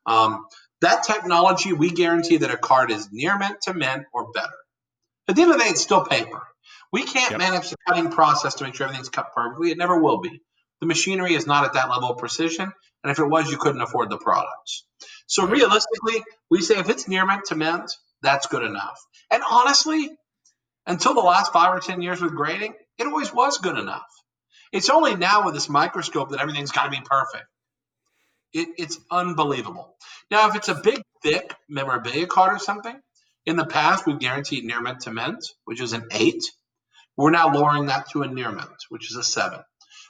[0.05, 0.45] Um,
[0.81, 4.47] that technology, we guarantee that a card is near mint to mint or better.
[5.27, 6.41] At the end of the day, it's still paper.
[6.93, 7.39] We can't yep.
[7.39, 9.71] manage the cutting process to make sure everything's cut perfectly.
[9.71, 10.41] It never will be.
[10.79, 12.71] The machinery is not at that level of precision,
[13.03, 14.85] and if it was, you couldn't afford the products.
[15.25, 17.91] So realistically, we say if it's near mint to mint,
[18.21, 18.97] that's good enough.
[19.29, 20.09] And honestly,
[20.87, 24.07] until the last five or 10 years with grading, it always was good enough.
[24.71, 27.45] It's only now with this microscope that everything's got to be perfect.
[28.53, 29.95] It, it's unbelievable.
[30.31, 32.95] Now, if it's a big, thick memorabilia card or something,
[33.45, 36.43] in the past we've guaranteed near mint to mint, which is an eight.
[37.15, 39.59] We're now lowering that to a near mint, which is a seven.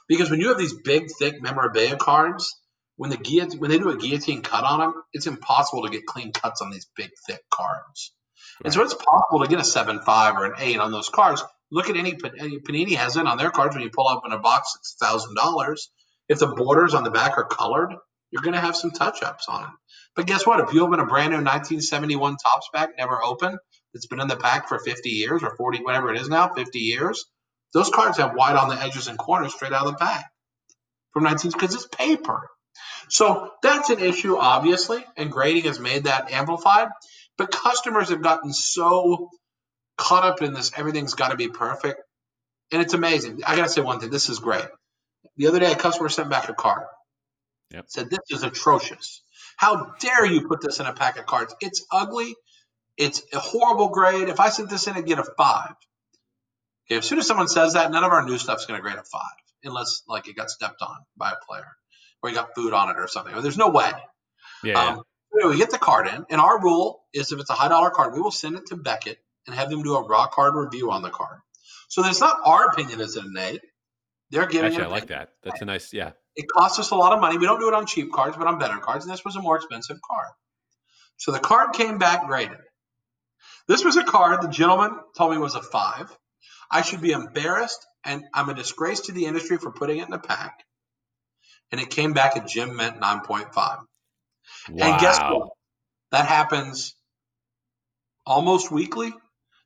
[0.08, 2.56] Because when you have these big, thick memorabilia cards,
[2.96, 6.06] when the guillotine, when they do a guillotine cut on them, it's impossible to get
[6.06, 8.12] clean cuts on these big, thick cards.
[8.60, 8.66] Right.
[8.66, 11.42] And so it's possible to get a seven five or an eight on those cards.
[11.70, 13.74] Look at any Panini has it on their cards.
[13.74, 15.90] When you pull up in a box, it's thousand dollars.
[16.28, 17.94] If the borders on the back are colored,
[18.30, 19.70] you're going to have some touch ups on it.
[20.14, 20.60] But guess what?
[20.60, 23.58] If you open a brand new 1971 Topps pack, never open,
[23.92, 26.78] that's been in the pack for 50 years or 40, whatever it is now, 50
[26.78, 27.24] years,
[27.72, 30.30] those cards have white on the edges and corners straight out of the pack
[31.12, 32.48] from 19 because it's paper.
[33.08, 36.88] So that's an issue, obviously, and grading has made that amplified.
[37.38, 39.30] But customers have gotten so
[39.96, 42.00] caught up in this, everything's got to be perfect.
[42.70, 43.40] And it's amazing.
[43.46, 44.66] I got to say one thing this is great.
[45.36, 46.84] The other day, a customer sent back a card.
[47.72, 47.84] Yep.
[47.88, 49.22] Said, This is atrocious.
[49.56, 51.54] How dare you put this in a pack of cards?
[51.60, 52.34] It's ugly.
[52.96, 54.28] It's a horrible grade.
[54.28, 55.74] If I sent this in, I'd get a five.
[56.86, 58.98] Okay, as soon as someone says that, none of our new stuff's going to grade
[58.98, 61.66] a five, unless like it got stepped on by a player
[62.22, 63.40] or you got food on it or something.
[63.40, 63.90] There's no way.
[64.64, 64.80] Yeah.
[64.80, 65.02] Um,
[65.32, 68.14] we get the card in, and our rule is if it's a high dollar card,
[68.14, 71.02] we will send it to Beckett and have them do a raw card review on
[71.02, 71.38] the card.
[71.88, 73.62] So it's not our opinion as an innate.
[74.30, 74.74] They're giving it.
[74.74, 75.30] Actually, I like that.
[75.42, 76.12] That's a nice, yeah.
[76.36, 77.38] It costs us a lot of money.
[77.38, 79.40] We don't do it on cheap cards, but on better cards, and this was a
[79.40, 80.28] more expensive card.
[81.16, 82.58] So the card came back graded.
[83.66, 86.08] This was a card the gentleman told me was a five.
[86.70, 90.12] I should be embarrassed and I'm a disgrace to the industry for putting it in
[90.14, 90.64] a pack.
[91.70, 93.80] And it came back a Gem Mint 9.5.
[94.68, 94.86] Wow.
[94.86, 95.50] And guess what?
[96.10, 96.94] That happens
[98.26, 99.12] almost weekly.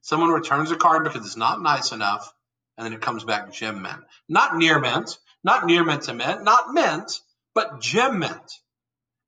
[0.01, 2.33] Someone returns a card because it's not nice enough,
[2.77, 4.01] and then it comes back Gem Mint.
[4.29, 7.21] Not near mint, not near mint to mint, not mint,
[7.55, 8.61] but Gem Mint.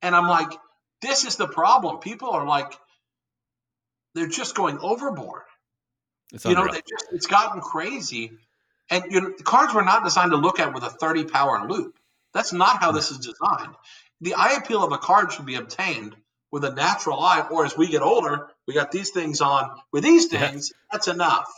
[0.02, 0.50] And I'm like,
[1.00, 1.98] this is the problem.
[1.98, 2.72] People are like,
[4.14, 5.42] they're just going overboard.
[6.32, 8.32] It's you know, just, it's gotten crazy.
[8.90, 11.66] And you know, the cards were not designed to look at with a 30 power
[11.68, 11.96] loupe.
[12.32, 12.94] That's not how mm.
[12.94, 13.74] this is designed.
[14.20, 16.14] The eye appeal of a card should be obtained
[16.50, 19.70] with a natural eye, or as we get older, we got these things on.
[19.92, 20.78] With these things, yeah.
[20.92, 21.52] that's enough.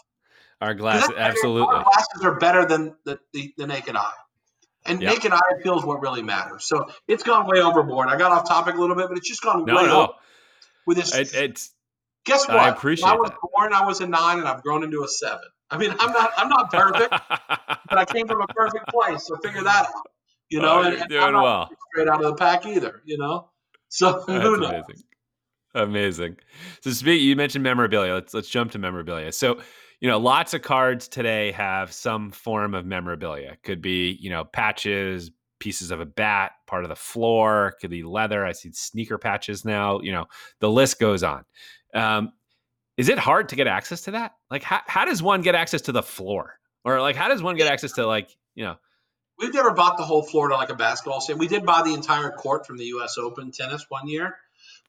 [0.61, 1.75] Our glasses, absolutely.
[1.75, 4.13] Our glasses are better than the, the, the naked eye.
[4.87, 5.15] And yep.
[5.15, 6.65] naked eye appeal is what really matters.
[6.65, 8.09] So it's gone way overboard.
[8.09, 10.03] I got off topic a little bit, but it's just gone no, way no.
[10.03, 10.13] over.
[10.87, 11.71] With this, it, it's
[12.27, 12.57] Guess what?
[12.57, 13.39] I appreciate when I was that.
[13.55, 15.47] born, I was a nine, and I've grown into a seven.
[15.71, 17.11] I mean, I'm not, I'm not perfect,
[17.89, 19.27] but I came from a perfect place.
[19.27, 20.07] So figure that out.
[20.49, 21.69] You know, oh, and, and doing well.
[21.93, 23.03] Straight out of the pack, either.
[23.05, 23.51] You know,
[23.89, 24.71] so That's who knows?
[24.71, 25.05] Amazing.
[25.75, 26.37] Amazing.
[26.83, 27.21] So, speak.
[27.21, 28.15] You mentioned memorabilia.
[28.15, 29.33] Let's let's jump to memorabilia.
[29.33, 29.61] So,
[30.01, 33.57] you know, lots of cards today have some form of memorabilia.
[33.63, 37.75] Could be, you know, patches, pieces of a bat, part of the floor.
[37.81, 38.45] Could be leather.
[38.45, 40.01] I see sneaker patches now.
[40.01, 40.27] You know,
[40.61, 41.45] the list goes on.
[41.95, 42.33] Um,
[42.97, 44.33] is it hard to get access to that?
[44.51, 46.59] Like, how, how does one get access to the floor?
[46.85, 48.77] Or like, how does one get access to like, you know?
[49.39, 51.39] We've never bought the whole floor to like a basketball stadium.
[51.39, 53.17] We did buy the entire court from the U.S.
[53.19, 54.37] Open tennis one year,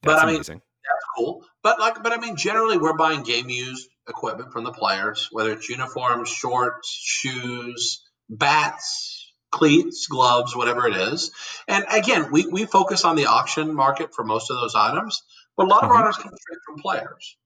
[0.01, 0.61] but that's I mean, amazing.
[0.83, 1.43] that's cool.
[1.63, 5.51] But like, but I mean, generally we're buying game used equipment from the players, whether
[5.51, 11.31] it's uniforms, shorts, shoes, bats, cleats, gloves, whatever it is.
[11.67, 15.23] And again, we, we focus on the auction market for most of those items,
[15.55, 16.01] but a lot of mm-hmm.
[16.01, 17.37] items come straight from players.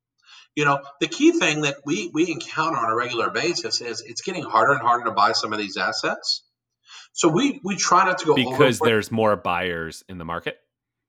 [0.55, 4.21] You know, the key thing that we we encounter on a regular basis is it's
[4.21, 6.43] getting harder and harder to buy some of these assets.
[7.13, 10.57] So we we try not to go because there's more buyers in the market.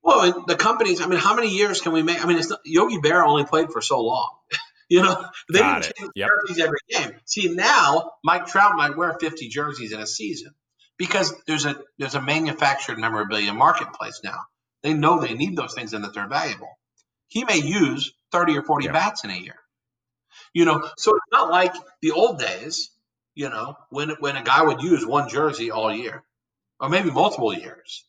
[0.03, 1.01] Well, the companies.
[1.01, 2.23] I mean, how many years can we make?
[2.23, 4.31] I mean, it's not, Yogi Berra only played for so long.
[4.89, 5.97] you know, they Got didn't it.
[5.97, 6.29] change Yep.
[6.29, 7.21] jerseys every game.
[7.25, 10.53] See, now Mike Trout might wear 50 jerseys in a season
[10.99, 14.39] because there's a there's a manufactured memorabilia marketplace now.
[14.83, 16.71] They know they need those things and that they're valuable.
[17.29, 18.93] He may use 30 or 40 Yeah.
[18.93, 19.55] bats in a year.
[20.53, 22.91] You know, so it's not like the old days.
[23.35, 26.23] You know, when when a guy would use one jersey all year,
[26.79, 28.05] or maybe multiple years,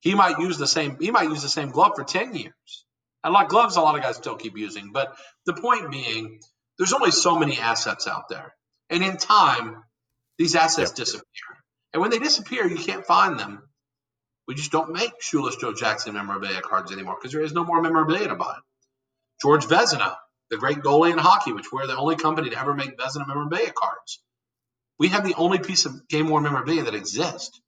[0.00, 0.98] he might use the same.
[1.00, 2.84] He might use the same glove for 10 years.
[3.22, 4.90] And like gloves, a lot of guys still keep using.
[4.92, 5.16] But
[5.46, 6.40] the point being,
[6.76, 8.54] there's only so many assets out there,
[8.90, 9.82] and in time,
[10.38, 11.24] these assets disappear.
[11.92, 13.62] And when they disappear, you can't find them.
[14.48, 17.80] We just don't make Shoeless Joe Jackson memorabilia cards anymore because there is no more
[17.80, 18.56] memorabilia to buy.
[19.40, 20.16] George Vezina,
[20.50, 23.72] the great goalie in hockey, which we're the only company to ever make Vezina memorabilia
[23.72, 24.20] cards.
[24.98, 27.60] We have the only piece of game worn memorabilia that exists.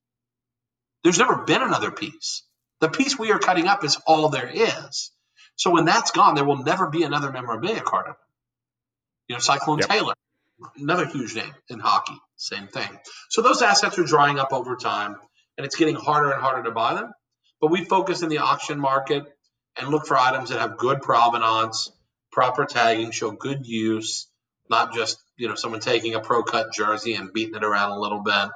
[1.05, 2.43] There's never been another piece.
[2.81, 5.13] The piece we are cutting up is all there is.
[5.57, 8.19] So when that's gone, there will never be another memorabilia card of it.
[9.29, 9.89] You know, Cyclone Yep.
[9.89, 10.15] Taylor,
[10.77, 12.89] another huge name in hockey, same thing.
[13.31, 15.17] So those assets are drying up over time,
[15.57, 17.13] and it's getting harder and harder to buy them.
[17.61, 19.25] But we focus in the auction market
[19.79, 21.91] and look for items that have good provenance,
[22.33, 24.29] proper tagging, show good use,
[24.71, 28.01] not just you know someone taking a pro cut jersey and beating it around a
[28.01, 28.49] little bit.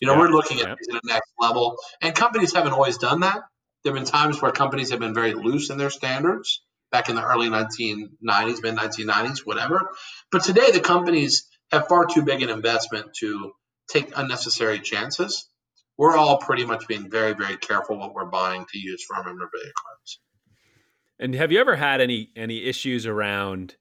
[0.00, 0.74] You know, Yeah, we're looking at yeah.
[0.86, 3.42] the next level, and companies haven't always done that.
[3.82, 7.16] There have been times where companies have been very loose in their standards back in
[7.16, 9.90] the early 1990s, mid 1990s, whatever.
[10.30, 13.52] But today, the companies have far too big an investment to
[13.88, 15.48] take unnecessary chances.
[15.96, 19.24] We're all pretty much being very, very careful what we're buying to use for our
[19.24, 20.20] memorabilia cards.
[21.18, 23.76] And have you ever had any any issues around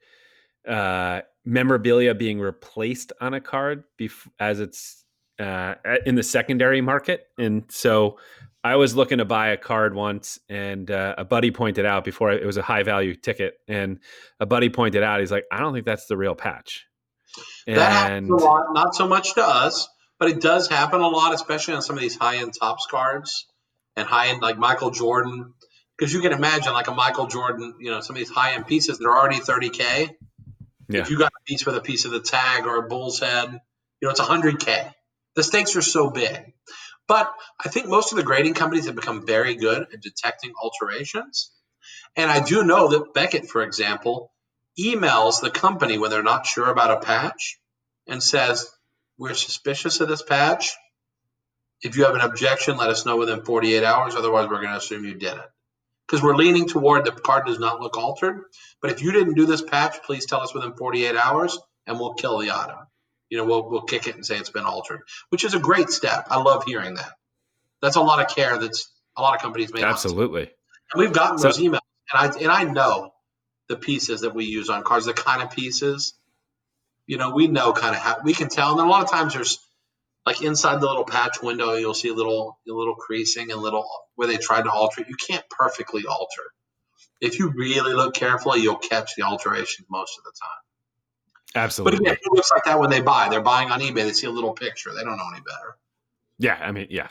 [0.67, 5.03] uh, memorabilia being replaced on a card bef- as it's
[5.39, 5.75] uh,
[6.05, 7.27] in the secondary market?
[7.37, 8.17] And so
[8.63, 12.31] I was looking to buy a card once, and uh, a buddy pointed out before
[12.31, 13.99] it was a high value ticket, and
[14.39, 16.85] a buddy pointed out he's like, I don't think that's the real patch.
[17.67, 19.87] That happens a lot, not so much to us,
[20.19, 23.45] but it does happen a lot, especially on some of these high end Topps cards
[23.95, 25.53] and high end like Michael Jordan.
[25.97, 28.67] Because you can imagine like a Michael Jordan, you know, some of these high end
[28.67, 30.09] pieces they're already 30K.
[30.89, 31.01] Yeah.
[31.01, 33.51] If you got a piece with a piece of the tag or a bull's head,
[34.01, 34.91] you know, it's 100K.
[35.35, 36.53] The stakes are so big.
[37.07, 37.31] But
[37.63, 41.51] I think most of the grading companies have become very good at detecting alterations.
[42.15, 44.31] And I do know that Beckett, for example,
[44.79, 47.59] emails the company when they're not sure about a patch
[48.07, 48.69] and says,
[49.17, 50.71] We're suspicious of this patch.
[51.81, 54.15] If you have an objection, let us know within 48 hours.
[54.15, 55.45] Otherwise, we're going to assume you did it.
[56.07, 58.43] Because we're leaning toward the card does not look altered.
[58.81, 62.13] But if you didn't do this patch, please tell us within 48 hours and we'll
[62.13, 62.77] kill the item.
[63.29, 65.89] You know, we'll, we'll kick it and say it's been altered, which is a great
[65.89, 66.27] step.
[66.29, 67.11] I love hearing that.
[67.81, 68.87] That's a lot of care that's
[69.17, 69.83] a lot of companies take.
[69.83, 70.43] absolutely.
[70.93, 71.79] And we've gotten So- those emails,
[72.13, 73.11] and I and I know
[73.67, 76.13] the pieces that we use on cards, the kind of pieces.
[77.07, 79.09] You know, we know kind of how we can tell, and then a lot of
[79.09, 79.59] times there's
[80.25, 83.87] like inside the little patch window, you'll see a little a little creasing and little
[84.15, 85.07] where they tried to alter it.
[85.07, 86.43] You can't perfectly alter.
[87.21, 91.63] If you really look carefully, you'll catch the alterations most of the time.
[91.63, 91.99] Absolutely.
[91.99, 93.29] But again, it looks like that when they buy.
[93.29, 93.95] They're buying on eBay.
[94.03, 94.91] They see a little picture.
[94.93, 95.77] They don't know any better.
[96.37, 96.57] yeah.
[96.59, 97.07] I mean, yeah.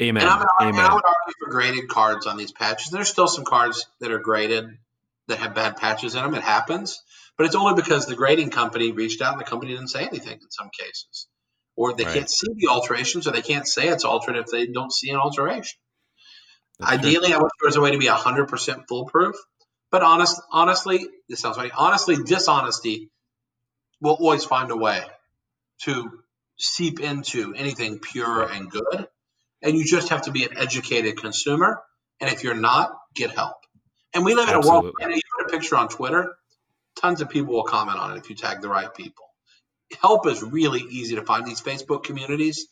[0.00, 0.22] Amen.
[0.22, 0.84] And, I'm, and Amen.
[0.90, 2.90] I would argue for graded cards on these patches.
[2.90, 4.66] There's still some cards that are graded
[5.28, 6.34] that have bad patches in them.
[6.34, 7.02] It happens,
[7.36, 10.38] but it's only because the grading company reached out and the company didn't say anything
[10.40, 11.26] in some cases,
[11.76, 12.14] or they Right.
[12.14, 15.16] can't see the alterations, or they can't say it's altered if they don't see an
[15.16, 15.78] alteration.
[16.78, 16.98] That's true.
[16.98, 19.36] Ideally, I wish there was a way to be 100% foolproof,
[19.90, 21.70] but honest, honestly, this sounds funny.
[21.74, 23.10] Honestly, dishonesty
[24.00, 25.04] will always find a way
[25.82, 26.22] to
[26.58, 29.08] seep into anything pure and good.
[29.62, 31.82] And you just have to be an educated consumer.
[32.20, 33.56] And if you're not, get help.
[34.14, 36.36] And we live in a world, and you put a picture on Twitter,
[36.96, 39.24] tons of people will comment on it if you tag the right people.
[40.00, 41.46] Help is really easy to find.
[41.46, 42.66] These Facebook communities,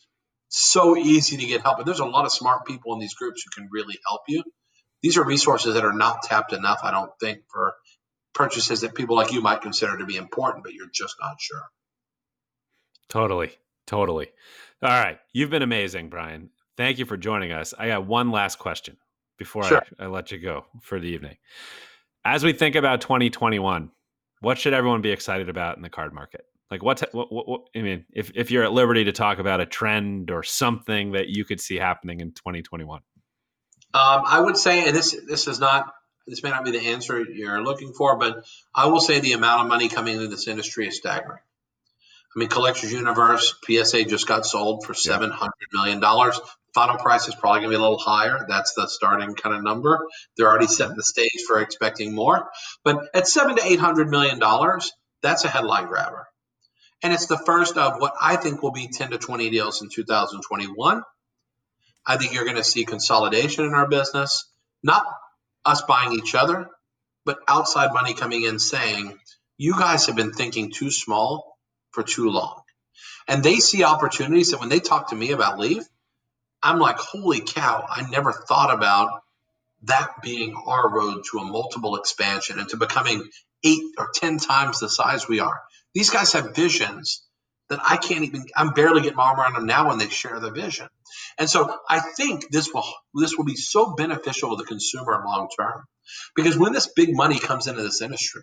[0.49, 1.79] so easy to get help.
[1.79, 4.43] And there's a lot of smart people in these groups who can really help you.
[5.03, 7.75] These are resources that are not tapped enough, I don't think, for
[8.35, 11.64] purchases that people like you might consider to be important, but you're just not sure.
[13.09, 13.51] Totally.
[13.87, 14.29] Totally.
[14.83, 15.18] All right.
[15.33, 16.51] You've been amazing, Brian.
[16.77, 17.75] Thank you for joining us.
[17.77, 18.97] I got one last question
[19.39, 19.83] before Sure.
[19.99, 21.37] I, I let you go for the evening.
[22.25, 23.91] As we think about 2021,
[24.41, 26.45] what should everyone be excited about in the card market?
[26.71, 29.61] Like what's what, what, what I mean, if, if you're at liberty to talk about
[29.61, 33.01] a trend or something that you could see happening in 2021.
[33.93, 35.93] Um, I would say, and this this is not
[36.29, 39.62] this may not be the answer you're looking for, but I will say the amount
[39.62, 41.41] of money coming into this industry is staggering.
[42.37, 46.41] I mean, Collectors Universe PSA just got sold for seven hundred million dollars.
[46.73, 48.47] Final price is probably going to be a little higher.
[48.49, 50.07] That's the starting kind of number.
[50.37, 52.49] They're already setting the stage for expecting more.
[52.85, 56.29] But at seven to eight hundred million dollars, that's a headline grabber.
[57.03, 59.88] And it's the first of what I think will be 10 to 20 deals in
[59.88, 61.03] 2021.
[62.07, 64.51] I think you're going to see consolidation in our business,
[64.82, 65.05] not
[65.64, 66.68] us buying each other,
[67.24, 69.18] but outside money coming in saying,
[69.59, 71.59] you guys have been thinking too small
[71.92, 72.62] for too long.
[73.28, 75.84] And they see opportunities that when they talk to me about leaf,
[76.62, 79.22] I'm like, holy cow, I never thought about
[79.84, 83.28] that being our road to a multiple expansion and to becoming
[83.64, 85.61] eight or 10 times the size we are.
[85.95, 87.24] These guys have visions
[87.68, 90.38] that I can't even, I'm barely getting my arm around them now when they share
[90.41, 90.88] the vision.
[91.38, 92.84] And so I think this will,
[93.14, 95.84] this will be so beneficial to the consumer long term
[96.34, 98.43] because when this big money comes into this industry,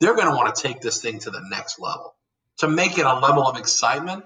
[0.00, 2.14] they're going to want to take this thing to the next level
[2.58, 4.24] to make it a level of excitement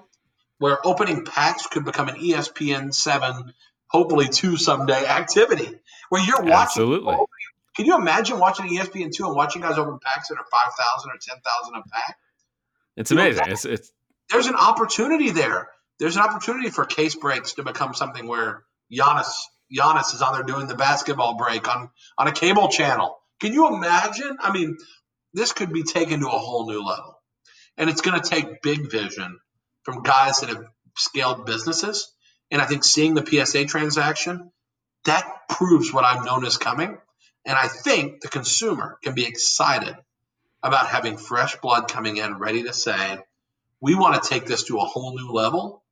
[0.58, 3.52] where opening packs could become an ESPN 7,
[3.88, 5.70] hopefully 2 someday activity
[6.08, 6.82] where you're watching.
[6.82, 7.16] Absolutely.
[7.76, 11.14] Can you imagine watching ESPN 2 and watching guys open packs that are 5,000 or
[11.20, 12.16] 10,000 a pack?
[12.96, 13.44] It's amazing.
[13.48, 13.92] It's, it's,
[14.30, 15.68] There's an opportunity there.
[15.98, 19.30] There's an opportunity for case breaks to become something where Giannis,
[19.74, 23.18] Giannis is on there doing the basketball break on, on a cable channel.
[23.40, 24.36] Can you imagine?
[24.40, 24.78] I mean,
[25.34, 27.20] this could be taken to a whole new level.
[27.76, 29.38] And it's going to take big vision
[29.84, 30.64] from guys that have
[30.96, 32.10] scaled businesses.
[32.50, 34.50] And I think seeing the PSA transaction,
[35.04, 36.96] that proves what I've known is coming.
[37.44, 39.94] And I think the consumer can be excited
[40.66, 43.18] about having fresh blood coming in ready to say,
[43.80, 45.82] we want to take this to a whole new level.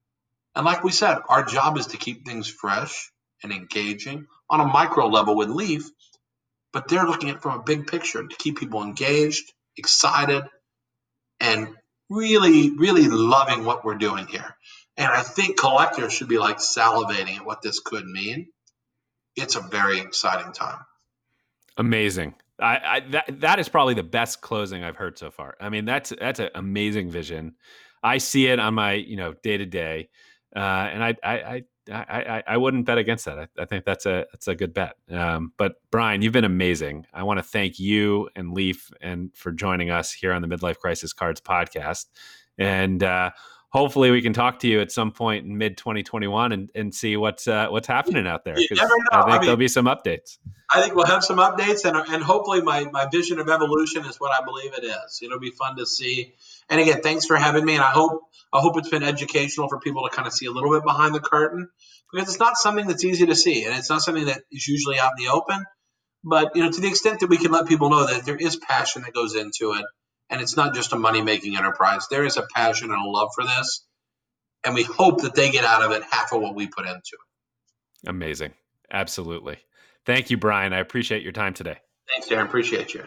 [0.54, 3.10] And like we said, our job is to keep things fresh
[3.42, 5.90] and engaging on a micro level with Leaf,
[6.72, 10.44] but they're looking at from a big picture to keep people engaged, excited,
[11.40, 11.68] and
[12.08, 14.56] really, really loving what we're doing here.
[14.96, 18.48] And I think collectors should be like salivating at what this could mean.
[19.36, 20.78] It's a very exciting time.
[21.76, 22.34] Amazing.
[22.60, 25.56] I, I, that that is probably the best closing I've heard so far.
[25.60, 27.54] I mean, that's that's an amazing vision.
[28.02, 30.08] I see it on my you know day to day,
[30.54, 33.38] Uh and I I, I I I wouldn't bet against that.
[33.38, 34.96] I, I think that's a that's a good bet.
[35.10, 37.06] Um, but Brian, you've been amazing.
[37.12, 40.78] I want to thank you and Leaf and for joining us here on the Midlife
[40.78, 42.06] Crisis Cards podcast.
[42.56, 43.30] And uh,
[43.74, 47.16] hopefully we can talk to you at some point in mid 2021 and, and see
[47.16, 48.54] what's uh, what's happening out there.
[48.54, 50.38] Because I think I mean, there'll be some updates.
[50.72, 54.16] I think we'll have some updates, and and hopefully my my vision of evolution is
[54.18, 55.20] what I believe it is.
[55.22, 56.34] It'll be fun to see.
[56.70, 58.22] And again, thanks for having me, and I hope
[58.52, 61.14] I hope it's been educational for people to kind of see a little bit behind
[61.14, 61.68] the curtain
[62.12, 64.98] because it's not something that's easy to see, and it's not something that is usually
[64.98, 65.64] out in the open.
[66.22, 68.56] But you know, to the extent that we can let people know that there is
[68.56, 69.84] passion that goes into it,
[70.30, 72.06] and it's not just a money making enterprise.
[72.10, 73.84] There is a passion and a love for this,
[74.64, 76.98] and we hope that they get out of it half of what we put into
[76.98, 78.08] it.
[78.08, 78.54] Amazing,
[78.90, 79.58] absolutely.
[80.06, 80.72] Thank you, Brian.
[80.72, 81.78] I appreciate your time today.
[82.08, 82.44] Thanks, Darren.
[82.44, 83.04] Appreciate you.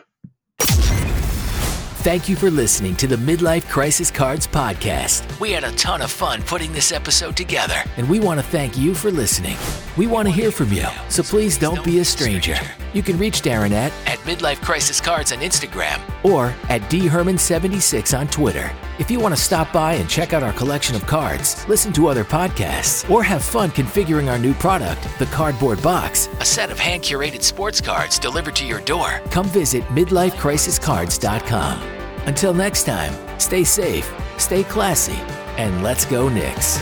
[2.08, 5.42] Thank you for listening to the Midlife Crisis Cards podcast.
[5.42, 8.78] We had a ton of fun putting this episode together, and we want to thank
[8.78, 9.58] you for listening.
[9.98, 12.56] We want to hear from you, so please don't be a stranger.
[12.94, 18.30] You can reach Darren at, at Midlife Crisis Cards on Instagram or at dherman76 on
[18.30, 18.72] Twitter.
[19.00, 22.08] If you want to stop by and check out our collection of cards, listen to
[22.08, 26.80] other podcasts, or have fun configuring our new product, the Cardboard Box, a set of
[26.80, 31.97] hand curated sports cards delivered to your door, come visit midlifecrisiscards.com.
[32.28, 35.16] Until next time, stay safe, stay classy,
[35.58, 36.78] and let's go Knicks.